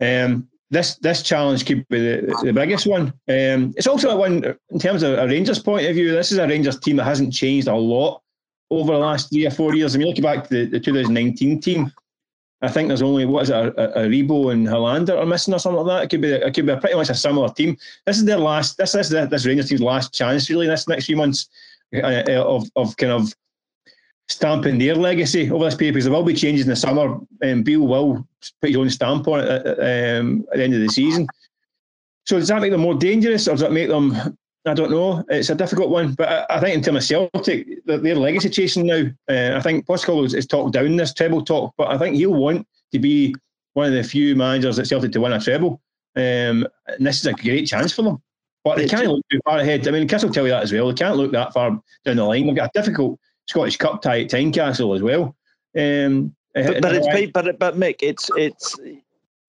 Um, 0.00 0.48
this 0.70 0.96
this 0.96 1.22
challenge 1.22 1.66
could 1.66 1.86
be 1.88 1.98
the, 1.98 2.40
the 2.42 2.52
biggest 2.52 2.86
one. 2.86 3.08
Um, 3.28 3.74
it's 3.76 3.86
also 3.86 4.16
one 4.16 4.56
in 4.70 4.78
terms 4.78 5.02
of 5.02 5.18
a 5.18 5.26
Rangers 5.26 5.58
point 5.58 5.86
of 5.86 5.94
view. 5.94 6.12
This 6.12 6.32
is 6.32 6.38
a 6.38 6.46
Rangers 6.46 6.78
team 6.78 6.96
that 6.96 7.04
hasn't 7.04 7.32
changed 7.32 7.68
a 7.68 7.74
lot 7.74 8.22
over 8.70 8.92
the 8.92 8.98
last 8.98 9.30
three 9.30 9.46
or 9.46 9.50
four 9.50 9.74
years. 9.74 9.94
I 9.94 9.98
mean, 9.98 10.08
looking 10.08 10.22
back 10.22 10.48
to 10.48 10.66
the, 10.66 10.66
the 10.66 10.80
2019 10.80 11.60
team, 11.60 11.92
I 12.60 12.68
think 12.68 12.88
there's 12.88 13.02
only 13.02 13.24
what 13.24 13.44
is 13.44 13.50
it, 13.50 13.76
Aribo 13.76 14.52
and 14.52 14.66
Helander 14.66 15.16
are 15.16 15.26
missing 15.26 15.54
or 15.54 15.58
something 15.58 15.84
like 15.84 15.98
that. 15.98 16.04
It 16.04 16.10
could 16.10 16.22
be 16.22 16.32
it 16.32 16.54
could 16.54 16.66
be 16.66 16.76
pretty 16.76 16.96
much 16.96 17.08
a 17.08 17.14
similar 17.14 17.48
team. 17.50 17.76
This 18.04 18.18
is 18.18 18.24
their 18.24 18.38
last. 18.38 18.76
This 18.76 18.94
is 18.94 19.10
the, 19.10 19.26
this 19.26 19.46
Rangers 19.46 19.68
team's 19.68 19.80
last 19.80 20.12
chance 20.12 20.50
really. 20.50 20.66
This 20.66 20.88
next 20.88 21.06
few 21.06 21.16
months 21.16 21.48
uh, 21.94 22.24
of 22.26 22.68
of 22.74 22.96
kind 22.96 23.12
of 23.12 23.32
stamping 24.28 24.78
their 24.78 24.94
legacy 24.94 25.50
over 25.50 25.64
this 25.64 25.74
period 25.74 25.94
because 25.94 26.04
there 26.04 26.12
will 26.12 26.24
be 26.24 26.34
changes 26.34 26.64
in 26.64 26.70
the 26.70 26.76
summer. 26.76 27.18
And 27.42 27.64
Beale 27.64 27.86
will 27.86 28.26
put 28.60 28.70
his 28.70 28.76
own 28.76 28.90
stamp 28.90 29.28
on 29.28 29.40
it 29.40 29.48
at, 29.48 30.18
um, 30.18 30.44
at 30.52 30.58
the 30.58 30.64
end 30.64 30.74
of 30.74 30.80
the 30.80 30.88
season. 30.88 31.26
So 32.26 32.38
does 32.38 32.48
that 32.48 32.60
make 32.60 32.72
them 32.72 32.82
more 32.82 32.94
dangerous, 32.94 33.48
or 33.48 33.52
does 33.52 33.60
that 33.60 33.72
make 33.72 33.88
them? 33.88 34.36
I 34.68 34.74
don't 34.74 34.90
know. 34.90 35.24
It's 35.28 35.50
a 35.50 35.54
difficult 35.54 35.90
one, 35.90 36.14
but 36.14 36.28
I, 36.28 36.56
I 36.56 36.60
think 36.60 36.76
in 36.76 36.82
terms 36.82 37.10
of 37.10 37.30
Celtic, 37.32 37.84
their, 37.86 37.98
their 37.98 38.14
legacy 38.14 38.50
chasing 38.50 38.86
now. 38.86 39.04
Uh, 39.28 39.56
I 39.56 39.60
think 39.60 39.86
Postecoglou 39.86 40.26
is, 40.26 40.34
is 40.34 40.46
talked 40.46 40.74
down 40.74 40.96
this 40.96 41.14
treble 41.14 41.44
talk, 41.44 41.74
but 41.76 41.90
I 41.90 41.98
think 41.98 42.16
he'll 42.16 42.34
want 42.34 42.66
to 42.92 42.98
be 42.98 43.34
one 43.74 43.86
of 43.86 43.92
the 43.92 44.02
few 44.02 44.36
managers 44.36 44.78
at 44.78 44.86
Celtic 44.86 45.12
to 45.12 45.20
win 45.20 45.32
a 45.32 45.40
treble, 45.40 45.80
um, 46.16 46.66
and 46.86 47.00
this 47.06 47.20
is 47.20 47.26
a 47.26 47.32
great 47.32 47.66
chance 47.66 47.92
for 47.92 48.02
them. 48.02 48.22
But 48.64 48.76
they 48.76 48.88
can't 48.88 49.06
look 49.06 49.24
too 49.30 49.40
far 49.44 49.58
ahead. 49.58 49.86
I 49.86 49.92
mean, 49.92 50.08
Chris 50.08 50.24
will 50.24 50.32
tell 50.32 50.44
you 50.44 50.50
that 50.50 50.64
as 50.64 50.72
well. 50.72 50.88
They 50.88 50.94
can't 50.94 51.16
look 51.16 51.32
that 51.32 51.52
far 51.52 51.70
down 52.04 52.16
the 52.16 52.24
line. 52.24 52.46
They've 52.46 52.56
got 52.56 52.70
a 52.74 52.78
difficult 52.78 53.18
Scottish 53.46 53.76
Cup 53.76 54.02
tie 54.02 54.22
at 54.22 54.30
Tynecastle 54.30 54.94
as 54.94 55.02
well. 55.02 55.36
Um, 55.78 56.34
But, 56.54 56.82
but 56.82 56.94
it's 56.94 57.32
but 57.32 57.58
but 57.58 57.76
Mick, 57.76 57.96
it's 58.00 58.30
it's 58.36 58.76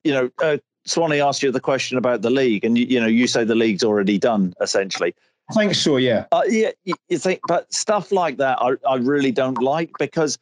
you 0.04 0.14
know, 0.14 0.30
uh, 0.40 0.58
Swanee 0.90 1.22
asked 1.22 1.44
you 1.44 1.52
the 1.52 1.60
question 1.60 1.98
about 1.98 2.22
the 2.22 2.30
league, 2.30 2.66
and 2.66 2.78
you, 2.78 2.86
you 2.86 3.00
know, 3.00 3.08
you 3.08 3.28
say 3.28 3.44
the 3.44 3.56
league's 3.56 3.84
already 3.84 4.18
done 4.18 4.54
essentially. 4.60 5.14
I 5.50 5.54
think 5.54 5.76
so. 5.76 5.98
Yeah. 5.98 6.26
Uh, 6.32 6.42
yeah, 6.48 6.72
you, 6.84 6.96
you 7.10 7.18
think, 7.18 7.42
but 7.48 7.72
stuff 7.74 8.12
like 8.12 8.38
that, 8.38 8.58
I, 8.62 8.76
I 8.88 8.96
really 8.96 9.32
don't 9.32 9.62
like 9.62 9.92
because, 9.98 10.38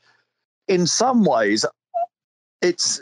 in 0.68 0.88
some 0.88 1.24
ways, 1.24 1.66
it's, 2.62 3.02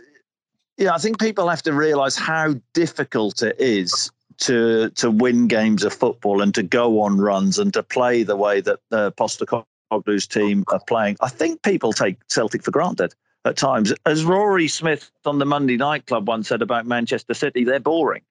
know, 0.86 0.94
I 0.94 0.98
think 0.98 1.20
people 1.20 1.48
have 1.50 1.64
to 1.64 1.74
realise 1.74 2.16
how 2.16 2.56
difficult 2.74 3.42
it 3.42 3.56
is 3.60 4.12
to 4.38 4.90
to 4.90 5.10
win 5.10 5.48
games 5.48 5.84
of 5.84 5.94
football 5.94 6.42
and 6.42 6.54
to 6.56 6.64
go 6.64 7.02
on 7.02 7.20
runs 7.20 7.58
and 7.58 7.74
to 7.74 7.82
play 7.82 8.24
the 8.24 8.36
way 8.36 8.62
that 8.62 8.80
the 8.90 9.12
Postecoglou's 9.14 10.28
team 10.28 10.64
are 10.68 10.82
playing. 10.88 11.16
I 11.22 11.30
think 11.30 11.64
people 11.64 11.94
take 11.94 12.18
Celtic 12.28 12.64
for 12.64 12.72
granted 12.72 13.16
at 13.46 13.56
times. 13.58 13.94
As 14.06 14.26
Rory 14.26 14.68
Smith 14.68 15.12
on 15.26 15.40
the 15.40 15.46
Monday 15.46 15.78
Night 15.78 16.08
Club 16.08 16.28
once 16.28 16.50
said 16.50 16.62
about 16.62 16.86
Manchester 16.86 17.34
City, 17.34 17.64
they're 17.64 17.80
boring. 17.80 18.24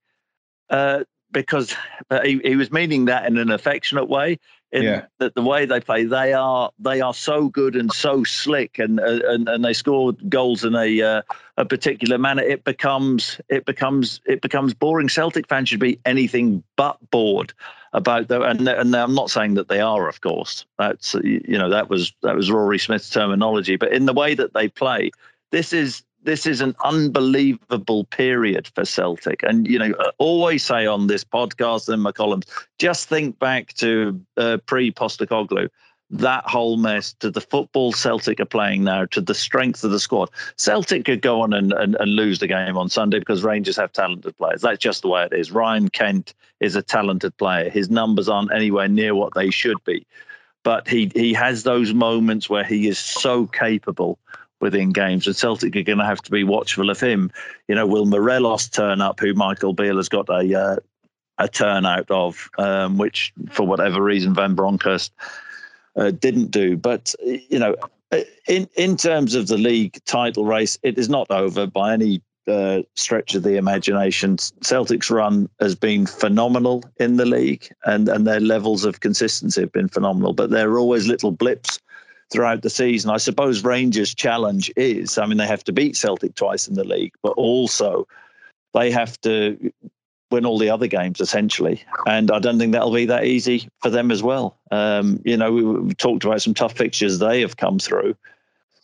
Uh, 0.69 1.05
because 1.35 1.77
uh, 2.11 2.23
he, 2.23 2.41
he 2.43 2.57
was 2.57 2.73
meaning 2.73 3.05
that 3.07 3.27
in 3.27 3.37
an 3.37 3.51
affectionate 3.51 4.09
way. 4.09 4.39
In 4.73 4.83
Yeah. 4.83 5.03
that 5.21 5.37
the 5.37 5.43
way 5.43 5.67
they 5.67 5.79
play, 5.79 6.03
they 6.03 6.33
are 6.33 6.73
they 6.81 7.01
are 7.01 7.15
so 7.15 7.49
good 7.49 7.77
and 7.77 7.93
so 7.93 8.25
slick, 8.25 8.81
and 8.81 8.99
uh, 8.99 9.21
and 9.29 9.49
and 9.49 9.65
they 9.65 9.73
score 9.73 10.15
goals 10.29 10.65
in 10.65 10.75
a 10.75 11.01
uh, 11.01 11.23
a 11.59 11.65
particular 11.65 12.19
manner. 12.19 12.43
It 12.43 12.65
becomes 12.65 13.41
it 13.49 13.67
becomes 13.67 14.21
it 14.27 14.41
becomes 14.41 14.75
boring. 14.75 15.09
Celtic 15.09 15.49
fans 15.49 15.69
should 15.69 15.79
be 15.79 16.01
anything 16.05 16.65
but 16.75 16.99
bored 17.11 17.53
about 17.93 18.27
that. 18.29 18.43
And 18.43 18.67
and 18.67 18.97
I'm 18.97 19.15
not 19.15 19.31
saying 19.31 19.55
that 19.55 19.69
they 19.69 19.81
are, 19.81 20.09
of 20.09 20.21
course. 20.23 20.67
That's 20.77 21.15
you 21.23 21.59
know 21.59 21.71
that 21.71 21.89
was 21.89 22.13
that 22.23 22.35
was 22.35 22.51
Rory 22.51 22.81
Smith's 22.81 23.11
terminology. 23.11 23.77
But 23.77 23.93
in 23.93 24.07
the 24.07 24.13
way 24.13 24.35
that 24.35 24.55
they 24.55 24.67
play, 24.67 25.13
this 25.53 25.73
is 25.73 26.03
this 26.25 26.47
is 26.47 26.61
an 26.61 26.75
unbelievable 26.85 28.05
period 28.05 28.69
for 28.75 28.85
Celtic. 28.85 29.43
And, 29.43 29.69
you 29.69 29.79
know, 29.79 29.95
I 30.01 30.11
always 30.19 30.65
say 30.65 30.87
on 30.87 31.07
this 31.07 31.23
podcast 31.23 31.89
and 31.89 32.03
my 32.03 32.13
columns, 32.13 32.47
just 32.79 33.09
think 33.09 33.39
back 33.39 33.75
to 33.75 34.21
uh, 34.37 34.59
pre 34.67 34.91
Postecoglou, 34.91 35.69
that 36.11 36.45
whole 36.45 36.77
mess, 36.77 37.13
to 37.15 37.31
the 37.31 37.41
football 37.41 37.93
Celtic 37.93 38.41
are 38.41 38.47
playing 38.47 38.85
now, 38.85 39.05
to 39.07 39.21
the 39.21 39.35
strength 39.35 39.85
of 39.85 39.91
the 39.91 40.01
squad. 40.01 40.31
Celtic 40.57 41.05
could 41.05 41.23
go 41.23 41.43
on 41.43 41.53
and, 41.53 41.73
and, 41.73 41.95
and 41.97 42.17
lose 42.17 42.39
the 42.39 42.47
game 42.47 42.77
on 42.77 42.89
Sunday 42.89 43.19
because 43.19 43.45
Rangers 43.45 43.77
have 43.77 43.93
talented 43.93 44.37
players. 44.37 44.63
That's 44.63 44.79
just 44.79 45.03
the 45.03 45.09
way 45.09 45.25
it 45.25 45.33
is. 45.33 45.53
Ryan 45.53 45.89
Kent 45.91 46.35
is 46.61 46.75
a 46.75 46.83
talented 46.83 47.37
player. 47.37 47.69
His 47.69 47.91
numbers 47.91 48.29
aren't 48.29 48.53
anywhere 48.53 48.89
near 48.89 49.15
what 49.15 49.35
they 49.35 49.51
should 49.51 49.83
be. 49.85 50.07
But 50.63 50.89
he, 50.89 51.13
he 51.15 51.35
has 51.35 51.63
those 51.63 51.93
moments 51.93 52.49
where 52.49 52.65
he 52.65 52.89
is 52.89 52.99
so 52.99 53.47
capable 53.47 54.19
within 54.65 54.91
games, 54.91 55.27
and 55.27 55.37
Celtic 55.37 55.77
are 55.77 55.83
going 55.83 55.99
to 55.99 56.05
have 56.05 56.23
to 56.23 56.31
be 56.31 56.43
watchful 56.43 56.91
of 56.91 56.99
him. 56.99 57.31
You 57.69 57.75
know, 57.75 57.87
will 57.87 58.07
Morelos 58.07 58.69
turn 58.69 59.01
up, 59.03 59.21
who 59.21 59.35
Michael 59.35 59.75
Beale 59.75 59.99
has 59.99 60.09
got 60.09 60.29
a 60.29 60.59
uh, 60.59 60.77
a 61.39 61.49
turnout 61.49 62.11
of, 62.11 62.49
um, 62.59 62.97
which 62.97 63.33
for 63.51 63.67
whatever 63.67 64.03
reason 64.03 64.35
Van 64.35 64.55
Bronckhorst 64.55 65.13
uh, 65.97 66.11
didn't 66.11 66.51
do. 66.51 66.77
But 66.77 67.15
you 67.21 67.59
know, 67.59 67.77
in 68.49 68.69
in 68.75 68.97
terms 68.97 69.35
of 69.35 69.49
the 69.49 69.59
league 69.59 70.03
title 70.07 70.45
race, 70.45 70.79
it 70.83 70.99
is 70.99 71.09
not 71.09 71.31
over 71.31 71.67
by 71.67 71.93
any 71.93 72.23
uh, 72.49 72.83
stretch 72.95 73.35
of 73.35 73.43
the 73.43 73.57
imagination. 73.57 74.39
Celtic's 74.63 75.11
run 75.11 75.49
has 75.61 75.75
been 75.75 76.07
phenomenal 76.07 76.83
in 76.99 77.17
the 77.17 77.27
league, 77.27 77.69
and 77.85 78.09
and 78.09 78.27
their 78.27 78.41
levels 78.41 78.85
of 78.85 79.01
consistency 79.01 79.61
have 79.61 79.73
been 79.73 79.89
phenomenal. 79.89 80.33
But 80.33 80.51
there 80.51 80.71
are 80.71 80.79
always 80.79 81.07
little 81.07 81.33
blips 81.33 81.81
throughout 82.33 82.63
the 82.63 82.71
season. 82.71 83.11
I 83.11 83.19
suppose 83.19 83.65
Rangers' 83.65 84.15
challenge 84.15 84.73
is, 84.77 85.19
I 85.19 85.27
mean, 85.27 85.39
they 85.39 85.47
have 85.47 85.65
to 85.65 85.73
beat 85.73 85.97
Celtic 85.97 86.35
twice 86.35 86.69
in 86.69 86.75
the 86.75 86.85
league, 86.85 87.13
but 87.23 87.31
also 87.31 88.07
they 88.73 88.91
have 88.91 89.21
to 89.23 89.73
win 90.31 90.45
all 90.45 90.59
the 90.59 90.71
other 90.71 90.89
games 90.89 91.21
essentially. 91.21 91.83
And 92.07 92.31
I 92.31 92.41
don't 92.41 92.59
think 92.59 92.73
that'll 92.73 92.93
be 92.93 93.07
that 93.07 93.25
easy 93.25 93.69
for 93.81 93.91
them 93.91 94.11
as 94.11 94.23
well. 94.23 94.57
Um, 94.71 95.21
you 95.25 95.37
know, 95.37 95.53
we, 95.53 95.63
we, 95.63 95.95
talked 95.95 96.25
about 96.25 96.43
some 96.43 96.55
tough 96.55 96.77
fixtures 96.77 97.19
they 97.19 97.41
have 97.41 97.57
come 97.57 97.79
through, 97.79 98.17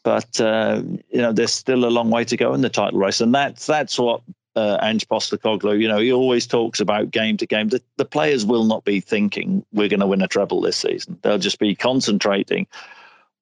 but 0.05 0.41
uh, 0.41 0.83
you 1.11 1.21
know, 1.21 1.33
there's 1.33 1.53
still 1.53 1.85
a 1.85 1.91
long 1.91 2.11
way 2.11 2.25
to 2.25 2.37
go 2.37 2.55
in 2.55 2.61
the 2.61 2.69
title 2.69 2.99
race, 2.99 3.21
and 3.21 3.35
that's 3.35 3.67
that's 3.67 3.99
what. 3.99 4.23
Uh, 4.57 4.77
Ange 4.83 5.07
Postecoglou, 5.07 5.81
you 5.81 5.87
know, 5.87 5.99
he 5.99 6.13
always 6.13 6.45
talks 6.45 6.81
about 6.81 7.13
game 7.13 7.37
to 7.37 7.47
game. 7.47 7.69
The, 7.69 7.81
the 7.99 8.05
players 8.05 8.45
will 8.45 8.65
not 8.65 8.85
be 8.85 8.99
thinking 8.99 9.65
we're 9.73 9.89
going 9.89 10.01
to 10.01 10.09
win 10.09 10.23
a 10.23 10.27
treble 10.27 10.61
this 10.61 10.77
season. 10.77 11.17
They'll 11.23 11.39
just 11.39 11.61
be 11.61 11.77
concentrating 11.77 12.67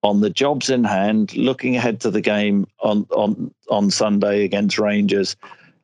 on 0.02 0.20
the 0.20 0.30
jobs 0.30 0.70
in 0.70 0.84
hand, 0.84 1.36
looking 1.36 1.76
ahead 1.76 2.00
to 2.00 2.10
the 2.10 2.20
game 2.20 2.66
on 2.80 3.06
on 3.10 3.52
on 3.68 3.90
Sunday 3.90 4.44
against 4.44 4.78
Rangers, 4.78 5.36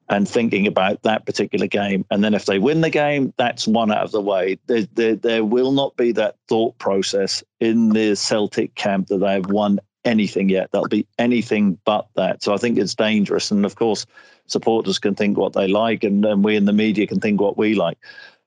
and 0.09 0.29
thinking 0.29 0.67
about 0.67 1.03
that 1.03 1.27
particular 1.27 1.67
game. 1.67 2.05
And 2.11 2.23
then 2.23 2.35
if 2.35 2.47
they 2.47 2.59
win 2.59 2.83
the 2.83 2.91
game, 2.91 3.33
that's 3.37 3.67
one 3.67 3.91
out 3.91 4.05
of 4.05 4.13
the 4.13 4.21
way. 4.21 4.59
There, 4.67 4.87
there, 4.95 5.17
there 5.17 5.45
will 5.45 5.73
not 5.73 5.97
be 5.97 6.13
that 6.13 6.37
thought 6.49 6.77
process 6.79 7.43
in 7.61 7.91
the 7.91 8.15
Celtic 8.15 8.75
camp 8.75 9.09
that 9.09 9.19
they 9.19 9.33
have 9.33 9.51
won 9.51 9.81
anything 10.05 10.51
yet. 10.51 10.71
That'll 10.73 10.89
be 10.89 11.07
anything 11.19 11.79
but 11.85 12.07
that. 12.17 12.43
So 12.43 12.53
I 12.53 12.59
think 12.59 12.79
it's 12.79 12.95
dangerous. 12.95 13.51
And 13.51 13.65
of 13.65 13.77
course, 13.77 14.05
supporters 14.47 14.99
can 14.99 15.15
think 15.15 15.39
what 15.39 15.55
they 15.55 15.69
like, 15.69 16.05
and, 16.05 16.25
and 16.25 16.45
we 16.45 16.57
in 16.57 16.67
the 16.67 16.73
media 16.73 17.07
can 17.07 17.21
think 17.21 17.41
what 17.41 17.57
we 17.57 17.75
like. 17.75 17.99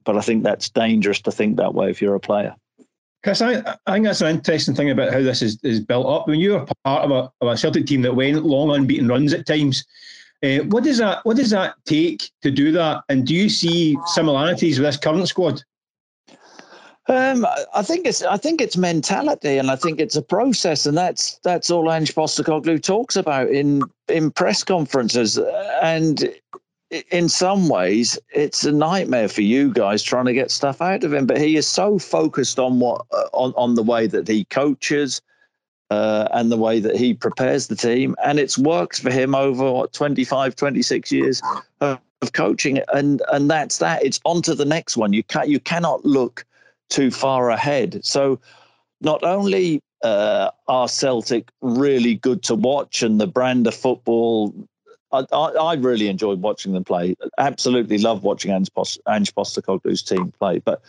But 0.04 0.16
I 0.16 0.22
think 0.22 0.44
that's 0.44 0.70
dangerous 0.70 1.22
to 1.22 1.32
think 1.32 1.58
that 1.58 1.74
way 1.74 1.90
if 1.90 2.02
you're 2.02 2.16
a 2.16 2.20
player. 2.20 2.56
Chris, 3.24 3.42
I, 3.42 3.76
I, 3.88 3.94
think 3.94 4.06
that's 4.06 4.22
an 4.22 4.36
interesting 4.36 4.76
thing 4.76 4.92
about 4.92 5.12
how 5.12 5.22
this 5.22 5.42
is, 5.42 5.60
is 5.64 5.80
built 5.80 6.08
up. 6.08 6.28
When 6.28 6.40
you're 6.40 6.66
part 6.84 7.04
of 7.04 7.12
a, 7.12 7.32
of 7.42 7.52
a 7.52 7.58
Celtic 7.58 7.88
team 7.88 8.02
that 8.04 8.16
went 8.16 8.46
long 8.46 8.72
unbeaten 8.72 9.08
runs 9.08 9.34
at 9.34 9.46
times, 9.46 9.84
uh, 10.44 10.60
what 10.66 10.84
does 10.84 11.00
that 11.00 11.26
what 11.26 11.36
does 11.36 11.50
that 11.50 11.76
take 11.86 12.30
to 12.44 12.52
do 12.52 12.72
that? 12.74 13.04
And 13.10 13.26
do 13.26 13.34
you 13.34 13.50
see 13.50 13.98
similarities 14.06 14.80
with 14.80 14.88
this 14.88 14.98
current 14.98 15.28
squad? 15.28 15.64
Um, 17.10 17.48
I 17.74 17.82
think 17.82 18.06
it's 18.06 18.22
I 18.22 18.38
think 18.38 18.60
it's 18.62 18.76
mentality, 18.76 19.58
and 19.58 19.72
I 19.72 19.78
think 19.78 20.00
it's 20.00 20.18
a 20.18 20.22
process, 20.22 20.86
and 20.86 20.98
that's 20.98 21.40
that's 21.44 21.72
all 21.72 21.92
Ange 21.92 22.14
Postecoglou 22.14 22.84
talks 22.84 23.16
about 23.16 23.50
in 23.50 23.82
in 24.10 24.30
press 24.30 24.64
conferences. 24.64 25.40
And 25.82 26.30
in 26.90 27.28
some 27.30 27.68
ways, 27.68 28.18
it's 28.34 28.64
a 28.64 28.72
nightmare 28.72 29.28
for 29.28 29.42
you 29.42 29.72
guys 29.74 30.02
trying 30.02 30.26
to 30.26 30.34
get 30.34 30.52
stuff 30.52 30.82
out 30.82 31.04
of 31.04 31.14
him. 31.14 31.26
But 31.26 31.40
he 31.40 31.58
is 31.58 31.68
so 31.68 32.00
focused 32.00 32.60
on 32.60 32.80
what 32.80 33.06
on 33.34 33.54
on 33.56 33.76
the 33.76 33.84
way 33.84 34.08
that 34.08 34.28
he 34.28 34.46
coaches, 34.46 35.22
uh, 35.90 36.28
and 36.32 36.52
the 36.52 36.58
way 36.58 36.80
that 36.80 36.96
he 36.96 37.14
prepares 37.14 37.68
the 37.68 37.76
team. 37.76 38.16
And 38.24 38.40
it's 38.40 38.58
worked 38.58 39.02
for 39.02 39.12
him 39.12 39.36
over 39.36 39.72
what, 39.72 39.94
25, 39.94 40.56
26 40.56 41.12
years 41.12 41.42
of, 41.82 42.00
of 42.22 42.34
coaching. 42.34 42.82
And 42.94 43.22
and 43.32 43.50
that's 43.50 43.78
that. 43.80 44.04
It's 44.04 44.20
on 44.24 44.42
to 44.44 44.56
the 44.56 44.66
next 44.66 44.98
one. 44.98 45.14
You 45.14 45.24
can 45.24 45.50
you 45.50 45.60
cannot 45.60 46.06
look 46.06 46.46
too 46.90 47.12
far 47.12 47.50
ahead. 47.50 48.04
So 48.04 48.40
not 49.02 49.24
only 49.24 49.82
uh, 50.04 50.52
are 50.68 50.88
Celtic 50.88 51.50
really 51.62 52.16
good 52.16 52.44
to 52.44 52.56
watch 52.56 53.02
and 53.04 53.20
the 53.20 53.28
brand 53.28 53.68
of 53.68 53.76
football. 53.76 54.54
I, 55.32 55.38
I, 55.38 55.74
really 55.76 56.08
enjoyed 56.08 56.42
watching 56.42 56.74
them 56.74 56.84
play. 56.84 57.16
Absolutely 57.38 57.98
love 57.98 58.24
watching 58.24 58.52
Ange, 58.52 58.74
Post, 58.74 59.00
Ange 59.08 59.34
Postecoglou's 59.34 60.02
team 60.02 60.32
play. 60.40 60.60
But 60.60 60.82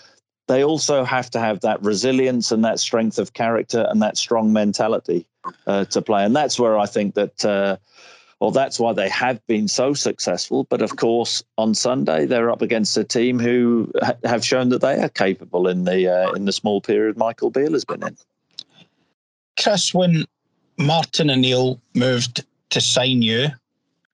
they 0.49 0.64
also 0.64 1.05
have 1.05 1.31
to 1.31 1.38
have 1.38 1.61
that 1.61 1.83
resilience 1.83 2.51
and 2.51 2.64
that 2.64 2.81
strength 2.81 3.19
of 3.19 3.35
character 3.35 3.87
and 3.91 4.03
that 4.03 4.17
strong 4.17 4.53
mentality 4.53 5.27
uh, 5.67 5.85
to 5.87 6.03
play. 6.03 6.25
And 6.25 6.35
that's 6.35 6.59
where 6.59 6.79
I 6.79 6.87
think 6.87 7.14
that, 7.14 7.45
uh, 7.45 7.77
well, 8.41 8.51
that's 8.51 8.81
why 8.81 8.93
they 8.93 9.09
have 9.11 9.47
been 9.47 9.69
so 9.69 9.93
successful. 9.93 10.64
But 10.64 10.81
of 10.81 10.97
course, 10.97 11.43
on 11.59 11.75
Sunday 11.75 12.25
they're 12.25 12.51
up 12.51 12.62
against 12.62 12.97
a 12.97 13.05
team 13.05 13.38
who 13.38 13.93
ha- 14.01 14.17
have 14.25 14.45
shown 14.45 14.71
that 14.71 14.81
they 14.81 15.01
are 15.03 15.09
capable 15.09 15.69
in 15.69 15.85
the 15.85 16.09
uh, 16.09 16.33
in 16.33 16.45
the 16.45 16.53
small 16.53 16.81
period 16.81 17.17
Michael 17.17 17.51
Beale 17.51 17.73
has 17.73 17.85
been 17.85 18.03
in. 18.03 18.17
Chris, 19.61 19.93
when 19.93 20.25
Martin 20.79 21.31
O'Neill 21.31 21.81
moved 21.95 22.45
to 22.71 22.81
sign 22.81 23.23
you 23.23 23.49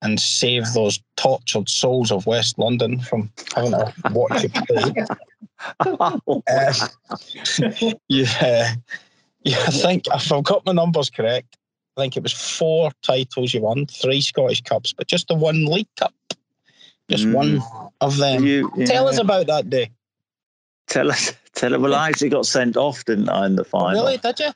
and 0.04 0.20
save 0.20 0.72
those 0.74 1.00
tortured 1.16 1.68
souls 1.68 2.12
of 2.12 2.26
West 2.26 2.58
London 2.58 3.00
from 3.00 3.30
having 3.56 3.72
to 3.72 3.92
watch 4.10 4.42
you 4.42 4.48
play. 4.50 4.94
uh, 5.80 6.18
yeah, 8.08 8.74
yeah, 9.42 9.58
I 9.66 9.70
think 9.70 10.04
if 10.06 10.30
I've 10.30 10.44
got 10.44 10.64
my 10.66 10.72
numbers 10.72 11.10
correct, 11.10 11.56
I 11.96 12.02
think 12.02 12.16
it 12.16 12.22
was 12.22 12.32
four 12.32 12.90
titles 13.02 13.54
you 13.54 13.62
won, 13.62 13.86
three 13.86 14.20
Scottish 14.20 14.60
Cups, 14.60 14.92
but 14.92 15.08
just 15.08 15.28
the 15.28 15.34
one 15.34 15.64
League 15.64 15.88
Cup. 15.96 16.14
Just 17.10 17.24
mm. 17.24 17.34
one 17.34 17.62
of 18.00 18.16
them. 18.16 18.44
You, 18.44 18.70
yeah. 18.76 18.86
Tell 18.86 19.08
us 19.08 19.18
about 19.18 19.46
that 19.46 19.68
day. 19.68 19.90
Tell 20.86 21.10
us. 21.10 21.32
Tell 21.54 21.74
us. 21.74 21.80
Well, 21.80 21.94
I 21.94 22.08
actually 22.08 22.28
got 22.28 22.46
sent 22.46 22.76
off, 22.76 23.04
didn't 23.04 23.28
I, 23.28 23.46
in 23.46 23.56
the 23.56 23.64
final? 23.64 24.04
Really? 24.04 24.18
Did 24.18 24.38
you? 24.38 24.52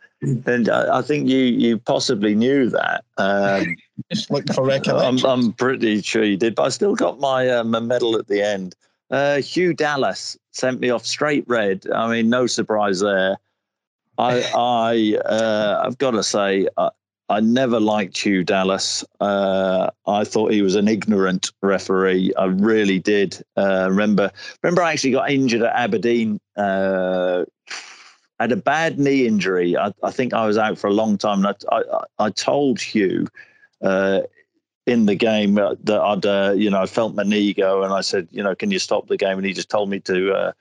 And 0.47 0.69
I, 0.69 0.99
I 0.99 1.03
think 1.03 1.29
you 1.29 1.39
you 1.39 1.79
possibly 1.79 2.35
knew 2.35 2.69
that. 2.71 3.05
Um, 3.17 3.77
Just 4.13 4.31
looking 4.31 4.53
for 4.53 4.65
recollection. 4.65 5.27
I'm, 5.27 5.45
I'm, 5.47 5.53
pretty 5.53 6.03
sure 6.03 6.25
you 6.25 6.37
did, 6.37 6.55
but 6.55 6.65
I 6.65 6.69
still 6.71 6.95
got 6.95 7.21
my 7.21 7.49
um, 7.49 7.71
medal 7.87 8.17
at 8.17 8.27
the 8.27 8.43
end. 8.43 8.75
Uh, 9.11 9.37
Hugh 9.41 9.73
Dallas 9.73 10.37
sent 10.53 10.81
me 10.81 10.91
off 10.91 11.07
straight 11.07 11.45
red. 11.47 11.87
I 11.95 12.11
mean, 12.11 12.29
no 12.29 12.47
surprise 12.47 13.01
there. 13.01 13.39
I, 14.19 14.43
I, 14.55 15.19
uh, 15.25 15.83
I've 15.85 15.99
got 15.99 16.11
to 16.11 16.23
say, 16.23 16.69
I, 16.77 16.91
I 17.31 17.41
never 17.41 17.79
liked 17.79 18.19
Hugh 18.19 18.43
Dallas. 18.43 19.05
Uh, 19.21 19.91
I 20.07 20.25
thought 20.25 20.53
he 20.53 20.63
was 20.63 20.75
an 20.75 20.89
ignorant 20.89 21.53
referee. 21.63 22.33
I 22.39 22.47
really 22.47 22.99
did. 22.99 23.43
Uh, 23.57 23.89
remember, 23.91 24.31
remember, 24.63 24.83
I 24.83 24.93
actually 24.93 25.11
got 25.11 25.31
injured 25.31 25.63
at 25.63 25.75
Aberdeen. 25.75 26.41
Uh, 26.57 27.45
had 28.41 28.53
a 28.53 28.57
bad 28.57 28.99
knee 28.99 29.27
injury. 29.27 29.77
I, 29.77 29.93
I, 30.03 30.11
think 30.11 30.33
I 30.33 30.47
was 30.47 30.57
out 30.57 30.79
for 30.79 30.87
a 30.87 30.93
long 30.93 31.19
time. 31.19 31.45
And 31.45 31.55
I, 31.71 31.77
I, 31.77 32.05
I 32.19 32.31
told 32.31 32.81
Hugh 32.81 33.27
uh, 33.83 34.21
in 34.87 35.05
the 35.05 35.15
game 35.15 35.57
that 35.57 36.01
I'd, 36.01 36.25
uh, 36.25 36.55
you 36.57 36.71
know, 36.71 36.81
I 36.81 36.87
felt 36.87 37.15
my 37.15 37.25
knee 37.25 37.53
go, 37.53 37.83
and 37.83 37.93
I 37.93 38.01
said, 38.01 38.29
you 38.31 38.43
know, 38.43 38.55
can 38.55 38.71
you 38.71 38.79
stop 38.79 39.07
the 39.09 39.19
game? 39.19 39.37
And 39.37 39.47
he 39.47 39.53
just 39.53 39.69
told 39.69 39.91
me 39.91 40.01
to 40.01 40.33
uh, 40.33 40.53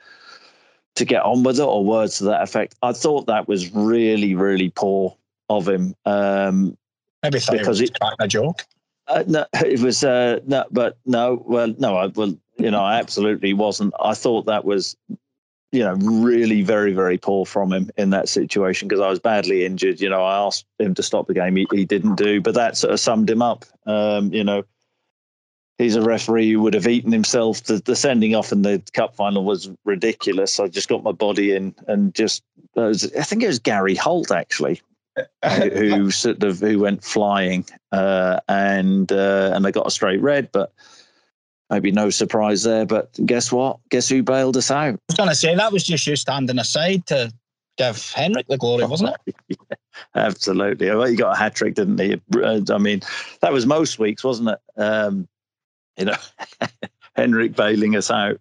to 0.95 1.05
get 1.05 1.23
on 1.23 1.43
with 1.43 1.59
it, 1.59 1.63
or 1.63 1.85
words 1.85 2.17
to 2.17 2.25
that 2.25 2.41
effect. 2.41 2.75
I 2.81 2.91
thought 2.91 3.27
that 3.27 3.47
was 3.47 3.73
really, 3.73 4.35
really 4.35 4.69
poor 4.69 5.15
of 5.49 5.67
him. 5.67 5.95
Um, 6.05 6.77
Maybe 7.23 7.39
because 7.39 7.81
it 7.81 7.97
was 7.99 8.15
a 8.19 8.27
joke. 8.27 8.65
Uh, 9.07 9.23
no, 9.27 9.45
it 9.53 9.79
was 9.79 10.03
uh, 10.03 10.39
no, 10.45 10.65
but 10.71 10.97
no, 11.05 11.43
well, 11.45 11.73
no, 11.77 11.97
I 11.97 12.07
well, 12.07 12.37
you 12.57 12.71
know, 12.71 12.81
I 12.81 12.97
absolutely 12.99 13.53
wasn't. 13.53 13.93
I 13.99 14.13
thought 14.13 14.45
that 14.45 14.65
was 14.65 14.95
you 15.71 15.83
know, 15.83 15.95
really 15.95 16.61
very, 16.61 16.93
very 16.93 17.17
poor 17.17 17.45
from 17.45 17.73
him 17.73 17.91
in 17.97 18.09
that 18.11 18.29
situation 18.29 18.87
because 18.87 19.01
I 19.01 19.09
was 19.09 19.19
badly 19.19 19.65
injured. 19.65 19.99
You 19.99 20.09
know, 20.09 20.23
I 20.23 20.37
asked 20.37 20.65
him 20.79 20.93
to 20.95 21.03
stop 21.03 21.27
the 21.27 21.33
game. 21.33 21.55
He, 21.55 21.67
he 21.71 21.85
didn't 21.85 22.15
do, 22.15 22.39
but 22.39 22.53
that 22.55 22.77
sort 22.77 22.93
of 22.93 22.99
summed 22.99 23.29
him 23.29 23.41
up. 23.41 23.65
Um, 23.85 24.31
you 24.33 24.43
know, 24.43 24.63
he's 25.77 25.95
a 25.95 26.01
referee 26.01 26.51
who 26.51 26.61
would 26.61 26.73
have 26.73 26.87
eaten 26.87 27.11
himself. 27.11 27.63
The, 27.63 27.79
the 27.79 27.95
sending 27.95 28.33
off 28.33 28.51
in 28.51 28.61
the 28.61 28.81
cup 28.93 29.15
final 29.15 29.43
was 29.43 29.69
ridiculous. 29.83 30.59
I 30.59 30.67
just 30.67 30.87
got 30.87 31.03
my 31.03 31.11
body 31.11 31.53
in 31.53 31.75
and 31.87 32.13
just, 32.15 32.43
was, 32.75 33.13
I 33.15 33.23
think 33.23 33.43
it 33.43 33.47
was 33.47 33.59
Gary 33.59 33.95
Holt 33.95 34.31
actually. 34.31 34.81
Who 35.43 36.11
sort 36.11 36.43
of 36.43 36.59
who 36.59 36.79
went 36.79 37.03
flying 37.03 37.65
uh, 37.91 38.39
and 38.47 39.11
uh, 39.11 39.51
and 39.53 39.63
they 39.63 39.71
got 39.71 39.87
a 39.87 39.91
straight 39.91 40.21
red, 40.21 40.51
but 40.51 40.73
maybe 41.69 41.91
no 41.91 42.09
surprise 42.09 42.63
there. 42.63 42.85
But 42.85 43.17
guess 43.25 43.51
what? 43.51 43.79
Guess 43.89 44.09
who 44.09 44.23
bailed 44.23 44.57
us 44.57 44.71
out? 44.71 44.95
I 44.95 44.99
was 45.09 45.17
going 45.17 45.29
to 45.29 45.35
say 45.35 45.55
that 45.55 45.71
was 45.71 45.83
just 45.83 46.05
you 46.07 46.15
standing 46.15 46.59
aside 46.59 47.05
to 47.07 47.31
give 47.77 48.11
Henrik 48.11 48.47
the 48.47 48.57
glory, 48.57 48.85
wasn't 48.85 49.15
it? 49.25 49.35
yeah, 49.69 49.77
absolutely. 50.15 50.89
Well, 50.89 51.03
he 51.03 51.15
got 51.15 51.35
a 51.35 51.39
hat 51.39 51.55
trick, 51.55 51.75
didn't 51.75 51.99
he? 51.99 52.21
Uh, 52.35 52.61
I 52.69 52.77
mean, 52.77 53.01
that 53.41 53.53
was 53.53 53.65
most 53.65 53.99
weeks, 53.99 54.23
wasn't 54.23 54.49
it? 54.49 54.59
Um, 54.81 55.27
you 55.97 56.05
know, 56.05 56.17
Henrik 57.15 57.55
bailing 57.55 57.95
us 57.95 58.11
out. 58.11 58.39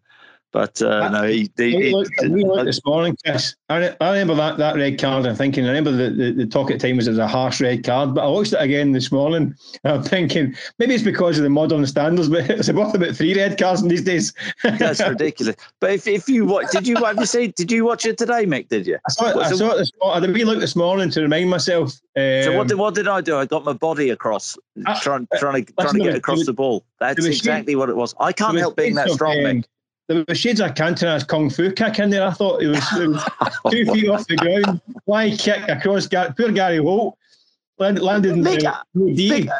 But 0.56 0.80
uh, 0.80 1.10
no, 1.10 1.24
he. 1.24 1.50
he, 1.58 1.76
we, 1.76 1.84
he 1.84 1.92
looked, 1.92 2.10
we 2.30 2.42
looked 2.42 2.64
this 2.64 2.82
morning, 2.86 3.14
Chris. 3.22 3.54
I, 3.68 3.94
I 4.00 4.12
remember 4.12 4.34
that, 4.36 4.56
that 4.56 4.74
red 4.74 4.98
card. 4.98 5.26
I'm 5.26 5.36
thinking. 5.36 5.66
I 5.66 5.68
remember 5.68 5.92
the, 5.92 6.08
the, 6.08 6.32
the 6.32 6.46
talk 6.46 6.70
at 6.70 6.80
times 6.80 7.06
it 7.06 7.10
was 7.10 7.18
a 7.18 7.28
harsh 7.28 7.60
red 7.60 7.84
card, 7.84 8.14
but 8.14 8.24
I 8.24 8.28
watched 8.30 8.54
it 8.54 8.62
again 8.62 8.92
this 8.92 9.12
morning. 9.12 9.54
I'm 9.84 10.02
thinking 10.02 10.54
maybe 10.78 10.94
it's 10.94 11.04
because 11.04 11.36
of 11.36 11.44
the 11.44 11.50
modern 11.50 11.86
standards, 11.86 12.28
but 12.30 12.48
it's 12.48 12.72
worth 12.72 12.94
about 12.94 13.14
three 13.14 13.34
red 13.34 13.58
cards 13.58 13.82
in 13.82 13.88
these 13.88 14.00
days. 14.00 14.32
That's 14.64 15.06
ridiculous. 15.06 15.56
But 15.78 15.90
if, 15.90 16.06
if 16.06 16.26
you 16.26 16.46
watch, 16.46 16.70
did 16.70 16.88
you 16.88 16.96
have 17.04 17.18
you 17.18 17.26
seen? 17.26 17.52
Did 17.54 17.70
you 17.70 17.84
watch 17.84 18.06
it 18.06 18.16
today, 18.16 18.46
Mick? 18.46 18.68
Did 18.68 18.86
you? 18.86 18.96
I 19.06 19.12
saw 19.12 19.28
it. 19.28 19.36
I 19.36 19.50
saw 19.52 19.74
it 19.74 19.76
this, 19.76 19.92
morning. 20.00 20.16
I 20.16 20.26
did 20.26 20.30
a 20.30 20.32
wee 20.32 20.44
look 20.44 20.60
this 20.60 20.74
morning 20.74 21.10
to 21.10 21.20
remind 21.20 21.50
myself. 21.50 22.00
Um, 22.16 22.44
so 22.44 22.56
what 22.56 22.68
did 22.68 22.78
what 22.78 22.94
did 22.94 23.08
I 23.08 23.20
do? 23.20 23.36
I 23.36 23.44
got 23.44 23.66
my 23.66 23.74
body 23.74 24.08
across, 24.08 24.56
I, 24.86 24.98
trying 25.00 25.28
trying 25.38 25.66
to 25.66 25.72
trying 25.74 25.92
to 25.92 26.00
get 26.00 26.16
across 26.16 26.38
was, 26.38 26.46
the 26.46 26.54
ball. 26.54 26.82
That's 26.98 27.26
exactly 27.26 27.76
what 27.76 27.90
it 27.90 27.96
was. 27.96 28.14
I 28.18 28.32
can't 28.32 28.56
help 28.56 28.76
being 28.76 28.94
that 28.94 29.10
strong, 29.10 29.36
Mick 29.36 29.64
there 30.08 30.24
was 30.28 30.38
shades 30.38 30.60
of 30.60 30.74
Cantona's 30.74 31.24
kung 31.24 31.50
fu 31.50 31.72
kick 31.72 31.98
in 31.98 32.10
there. 32.10 32.26
I 32.26 32.30
thought 32.30 32.62
it 32.62 32.68
was, 32.68 32.78
it 32.92 33.08
was 33.08 33.24
two 33.70 33.86
feet 33.86 34.08
off 34.08 34.26
the 34.26 34.36
ground, 34.36 34.80
fly 35.04 35.30
kick 35.30 35.68
across. 35.68 36.06
Poor 36.08 36.52
Gary 36.52 36.78
Holt 36.78 37.18
landed 37.78 38.26
in 38.26 38.42
Mick, 38.42 38.60
the 38.94 39.28
Mick, 39.28 39.50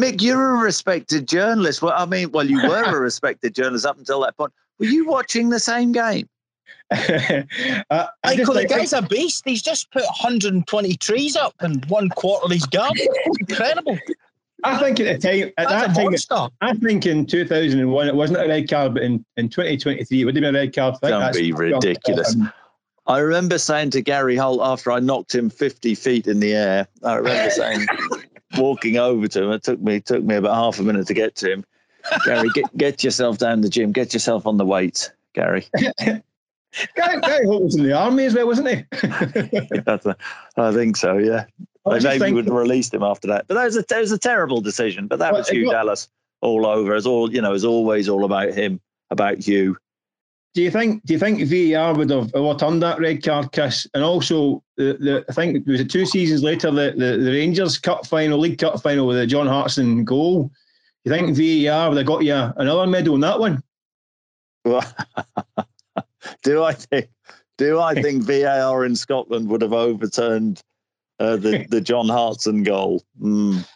Mick, 0.00 0.22
you're 0.22 0.56
a 0.56 0.58
respected 0.58 1.28
journalist. 1.28 1.82
Well, 1.82 1.94
I 1.96 2.06
mean, 2.06 2.30
well, 2.32 2.48
you 2.48 2.60
were 2.68 2.84
a 2.84 3.00
respected 3.00 3.54
journalist 3.54 3.86
up 3.86 3.98
until 3.98 4.20
that 4.22 4.36
point. 4.36 4.52
Were 4.78 4.86
you 4.86 5.06
watching 5.06 5.50
the 5.50 5.60
same 5.60 5.92
game? 5.92 6.28
uh, 6.90 8.06
Michael, 8.24 8.54
the 8.54 8.66
guy's 8.68 8.92
a 8.92 9.02
beast. 9.02 9.42
He's 9.46 9.62
just 9.62 9.90
put 9.92 10.02
120 10.02 10.96
trees 10.96 11.36
up 11.36 11.54
in 11.62 11.80
one 11.88 12.08
quarter 12.10 12.44
of 12.44 12.50
his 12.50 12.66
garden. 12.66 13.06
Incredible. 13.40 13.98
I 14.64 14.78
think 14.78 15.00
at 15.00 15.20
the 15.20 15.28
time, 15.28 15.52
at 15.58 15.68
That's 15.68 15.96
that 15.96 16.28
time, 16.28 16.50
I 16.60 16.74
think 16.74 17.06
in 17.06 17.26
2001 17.26 18.08
it 18.08 18.14
wasn't 18.14 18.40
a 18.40 18.48
red 18.48 18.68
card, 18.68 18.94
but 18.94 19.02
in, 19.02 19.24
in 19.36 19.48
2023 19.48 20.20
it 20.20 20.24
would 20.24 20.36
have 20.36 20.42
been 20.42 20.54
a 20.54 20.58
red 20.58 20.74
card. 20.74 20.96
Don't 21.02 21.34
be 21.34 21.52
ridiculous. 21.52 22.34
Um, 22.34 22.52
I 23.06 23.18
remember 23.18 23.58
saying 23.58 23.90
to 23.90 24.02
Gary 24.02 24.36
Holt 24.36 24.60
after 24.62 24.92
I 24.92 25.00
knocked 25.00 25.34
him 25.34 25.50
50 25.50 25.94
feet 25.96 26.26
in 26.28 26.38
the 26.40 26.54
air, 26.54 26.86
I 27.02 27.16
remember 27.16 27.50
saying, 27.54 27.86
walking 28.56 28.98
over 28.98 29.26
to 29.28 29.44
him, 29.44 29.50
it 29.50 29.64
took 29.64 29.80
me 29.80 30.00
took 30.00 30.22
me 30.22 30.36
about 30.36 30.54
half 30.54 30.78
a 30.78 30.82
minute 30.82 31.06
to 31.08 31.14
get 31.14 31.34
to 31.36 31.52
him. 31.52 31.64
Gary, 32.24 32.48
get, 32.54 32.76
get 32.76 33.04
yourself 33.04 33.38
down 33.38 33.60
the 33.60 33.68
gym, 33.68 33.92
get 33.92 34.12
yourself 34.12 34.46
on 34.46 34.56
the 34.56 34.66
weights, 34.66 35.10
Gary. 35.34 35.66
Gary, 36.96 37.20
Gary 37.20 37.46
Holt 37.46 37.64
was 37.64 37.76
in 37.76 37.84
the 37.84 37.92
army 37.92 38.24
as 38.24 38.34
well, 38.34 38.46
wasn't 38.46 38.68
he? 38.68 38.84
I 40.56 40.72
think 40.72 40.96
so, 40.96 41.18
yeah. 41.18 41.44
They 41.84 41.98
maybe 41.98 42.18
think, 42.18 42.34
would 42.36 42.46
have 42.46 42.54
released 42.54 42.94
him 42.94 43.02
after 43.02 43.26
that. 43.28 43.46
But 43.48 43.54
that 43.54 43.64
was 43.64 43.76
a, 43.76 43.82
that 43.88 44.00
was 44.00 44.12
a 44.12 44.18
terrible 44.18 44.60
decision. 44.60 45.08
But 45.08 45.18
that 45.18 45.32
well, 45.32 45.40
was 45.40 45.48
Hugh 45.48 45.64
got, 45.64 45.72
Dallas 45.72 46.08
all 46.40 46.64
over. 46.66 46.94
It's 46.94 47.06
all 47.06 47.32
you 47.32 47.42
know. 47.42 47.54
It's 47.54 47.64
always 47.64 48.08
all 48.08 48.24
about 48.24 48.52
him, 48.52 48.80
about 49.10 49.48
you. 49.48 49.76
Do 50.54 50.62
you 50.62 50.70
think? 50.70 51.04
Do 51.04 51.14
you 51.14 51.18
think 51.18 51.42
VAR 51.48 51.94
would 51.94 52.10
have 52.10 52.32
overturned 52.34 52.82
that 52.82 53.00
red 53.00 53.24
card, 53.24 53.52
Chris? 53.52 53.86
And 53.94 54.04
also, 54.04 54.62
the, 54.76 54.96
the 55.00 55.24
I 55.28 55.32
think 55.32 55.66
was 55.66 55.80
it 55.80 55.90
two 55.90 56.06
seasons 56.06 56.42
later 56.42 56.70
the, 56.70 56.94
the, 56.96 57.16
the 57.16 57.32
Rangers 57.32 57.78
Cup 57.78 58.06
final, 58.06 58.38
League 58.38 58.58
Cup 58.58 58.80
final 58.80 59.06
with 59.06 59.16
the 59.16 59.26
John 59.26 59.46
Hartson 59.48 60.04
goal. 60.04 60.52
Do 61.04 61.10
you 61.10 61.16
think 61.16 61.36
VAR 61.36 61.88
would 61.88 61.98
have 61.98 62.06
got 62.06 62.22
you 62.22 62.34
another 62.34 62.86
medal 62.86 63.16
in 63.16 63.22
that 63.22 63.40
one? 63.40 63.60
Do 66.42 66.62
I 66.62 66.74
think? 66.74 67.08
Do 67.58 67.80
I 67.80 67.94
think 68.02 68.22
VAR 68.22 68.84
in 68.84 68.94
Scotland 68.94 69.48
would 69.48 69.62
have 69.62 69.72
overturned 69.72 70.62
uh, 71.22 71.36
the 71.36 71.66
the 71.70 71.80
John 71.80 72.08
Hartson 72.08 72.62
goal. 72.62 73.02
Mm. 73.20 73.66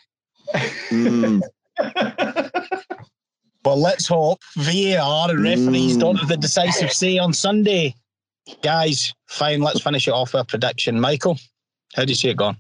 Mm. 0.91 1.43
well, 3.65 3.81
let's 3.81 4.07
hope 4.07 4.41
VAR 4.57 5.31
and 5.31 5.43
referees 5.43 5.97
mm. 5.97 6.01
don't 6.01 6.17
have 6.17 6.29
the 6.29 6.37
decisive 6.37 6.93
say 6.93 7.19
on 7.19 7.33
Sunday. 7.33 7.95
Guys, 8.63 9.13
fine. 9.27 9.61
Let's 9.61 9.81
finish 9.81 10.07
it 10.07 10.13
off 10.13 10.33
with 10.33 10.43
a 10.43 10.45
prediction. 10.45 11.01
Michael, 11.01 11.39
how 11.95 12.05
do 12.05 12.11
you 12.11 12.17
see 12.17 12.29
it 12.29 12.37
going? 12.37 12.57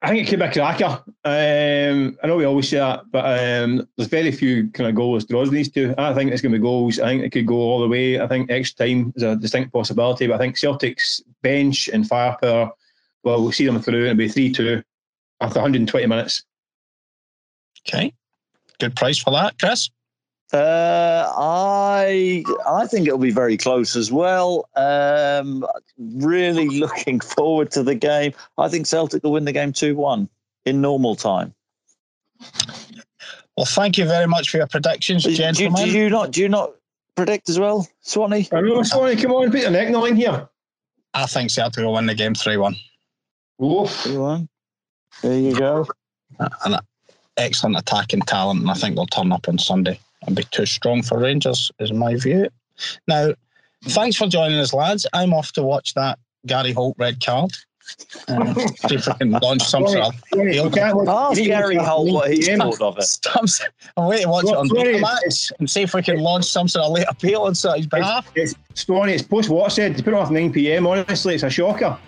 I 0.00 0.10
think 0.10 0.26
it 0.26 0.30
could 0.30 0.38
be 0.38 0.44
a 0.44 0.52
cracker. 0.52 1.02
Um, 1.24 2.16
I 2.22 2.26
know 2.28 2.36
we 2.36 2.44
always 2.44 2.68
say 2.68 2.76
that, 2.76 3.10
but 3.10 3.24
um, 3.24 3.88
there's 3.96 4.08
very 4.08 4.30
few 4.30 4.70
kind 4.70 4.88
of 4.88 4.94
goals 4.94 5.24
draws 5.24 5.48
in 5.48 5.54
these 5.54 5.70
two. 5.70 5.92
I 5.98 6.14
think 6.14 6.30
it's 6.30 6.40
going 6.40 6.52
to 6.52 6.58
be 6.58 6.62
goals. 6.62 7.00
I 7.00 7.08
think 7.08 7.24
it 7.24 7.30
could 7.30 7.46
go 7.46 7.56
all 7.56 7.80
the 7.80 7.88
way. 7.88 8.20
I 8.20 8.28
think 8.28 8.48
extra 8.48 8.86
time 8.86 9.12
is 9.16 9.24
a 9.24 9.34
distinct 9.34 9.72
possibility, 9.72 10.28
but 10.28 10.34
I 10.34 10.38
think 10.38 10.56
Celtic's 10.56 11.20
bench 11.42 11.88
and 11.88 12.06
firepower 12.06 12.72
well, 13.24 13.42
we'll 13.42 13.52
see 13.52 13.66
them 13.66 13.80
through. 13.80 14.04
It'll 14.04 14.16
be 14.16 14.28
3 14.28 14.52
2 14.52 14.82
after 15.40 15.60
120 15.60 16.06
minutes. 16.06 16.44
Okay. 17.86 18.12
Good 18.78 18.96
price 18.96 19.18
for 19.18 19.30
that, 19.32 19.58
Chris? 19.58 19.90
Uh, 20.52 21.30
I 21.36 22.42
I 22.66 22.86
think 22.86 23.06
it'll 23.06 23.18
be 23.18 23.30
very 23.30 23.58
close 23.58 23.96
as 23.96 24.10
well. 24.10 24.68
Um, 24.76 25.66
really 25.98 26.68
looking 26.80 27.20
forward 27.20 27.70
to 27.72 27.82
the 27.82 27.94
game. 27.94 28.32
I 28.56 28.68
think 28.68 28.86
Celtic 28.86 29.22
will 29.22 29.32
win 29.32 29.44
the 29.44 29.52
game 29.52 29.72
two 29.72 29.94
one 29.94 30.28
in 30.64 30.80
normal 30.80 31.16
time. 31.16 31.54
Well, 33.58 33.66
thank 33.66 33.98
you 33.98 34.06
very 34.06 34.26
much 34.26 34.48
for 34.48 34.56
your 34.56 34.68
predictions, 34.68 35.24
do, 35.24 35.34
gentlemen. 35.34 35.84
Do, 35.84 35.92
do, 35.92 35.98
you 35.98 36.08
not 36.08 36.30
do 36.30 36.40
you 36.40 36.48
not 36.48 36.72
predict 37.14 37.50
as 37.50 37.58
well, 37.58 37.86
Swanee? 38.00 38.48
I 38.50 38.60
know, 38.62 38.82
Swanee. 38.82 39.20
Come 39.20 39.32
on, 39.32 39.50
put 39.50 39.60
your 39.60 39.70
neck 39.70 39.92
line 39.92 40.16
here. 40.16 40.48
I 41.12 41.26
think 41.26 41.50
Celtic 41.50 41.84
will 41.84 41.92
win 41.92 42.06
the 42.06 42.14
game 42.14 42.34
three 42.34 42.56
one. 42.56 42.76
Oof. 43.62 44.04
There 45.22 45.38
you 45.38 45.58
go. 45.58 45.86
An 46.38 46.78
excellent 47.36 47.76
attacking 47.76 48.20
talent, 48.22 48.60
and 48.60 48.70
I 48.70 48.74
think 48.74 48.96
they'll 48.96 49.06
turn 49.06 49.32
up 49.32 49.48
on 49.48 49.58
Sunday 49.58 49.98
and 50.26 50.36
be 50.36 50.44
too 50.44 50.66
strong 50.66 51.02
for 51.02 51.18
Rangers, 51.18 51.70
is 51.78 51.92
my 51.92 52.16
view. 52.16 52.48
Now, 53.06 53.32
thanks 53.84 54.16
for 54.16 54.26
joining 54.26 54.58
us, 54.58 54.72
lads. 54.72 55.06
I'm 55.12 55.32
off 55.32 55.52
to 55.52 55.62
watch 55.62 55.94
that 55.94 56.18
Gary 56.46 56.72
Holt 56.72 56.96
red 56.98 57.24
card. 57.24 57.52
Uh, 58.28 58.54
see 58.54 58.96
if 58.96 59.08
I 59.08 59.14
can 59.14 59.30
launch 59.30 59.62
some 59.62 59.86
sort 59.88 60.00
of. 60.00 60.14
Ask 61.08 61.42
Gary 61.42 61.76
Holt 61.76 62.12
what 62.12 62.30
he 62.30 62.42
thought 62.42 62.80
of 62.80 62.98
it. 62.98 63.18
I'm 63.96 64.06
waiting 64.06 64.26
to 64.26 64.30
watch 64.30 64.44
it 64.44 64.54
on 64.54 64.68
the 64.68 64.74
Betamax 64.74 65.52
and 65.58 65.70
see 65.70 65.82
if 65.82 65.94
we 65.94 66.02
can 66.02 66.18
launch 66.18 66.44
some 66.44 66.68
sort 66.68 66.84
of 66.84 66.92
late 66.92 67.06
appeal 67.08 67.42
on 67.42 67.52
his 67.52 67.86
behalf. 67.86 68.30
It's, 68.34 68.54
it's, 68.70 68.84
it's 68.88 69.22
post 69.22 69.48
what 69.48 69.72
said 69.72 69.96
to 69.96 70.02
put 70.02 70.12
it 70.12 70.16
off 70.16 70.30
9 70.30 70.52
pm. 70.52 70.86
Honestly, 70.86 71.34
it's 71.34 71.44
a 71.44 71.50
shocker. 71.50 71.98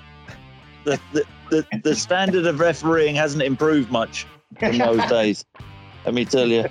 The, 0.84 1.00
the, 1.12 1.24
the, 1.50 1.66
the 1.82 1.94
standard 1.94 2.46
of 2.46 2.60
refereeing 2.60 3.14
hasn't 3.14 3.42
improved 3.42 3.90
much 3.90 4.26
in 4.60 4.78
those 4.78 5.04
days. 5.08 5.44
Let 6.04 6.14
me 6.14 6.24
tell 6.24 6.48
you. 6.48 6.64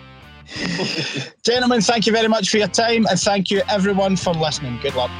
Gentlemen, 1.44 1.82
thank 1.82 2.08
you 2.08 2.14
very 2.14 2.28
much 2.28 2.50
for 2.50 2.58
your 2.58 2.68
time 2.68 3.06
and 3.08 3.20
thank 3.20 3.52
you 3.52 3.62
everyone 3.70 4.16
for 4.16 4.34
listening. 4.34 4.80
Good 4.82 4.96
luck. 4.96 5.12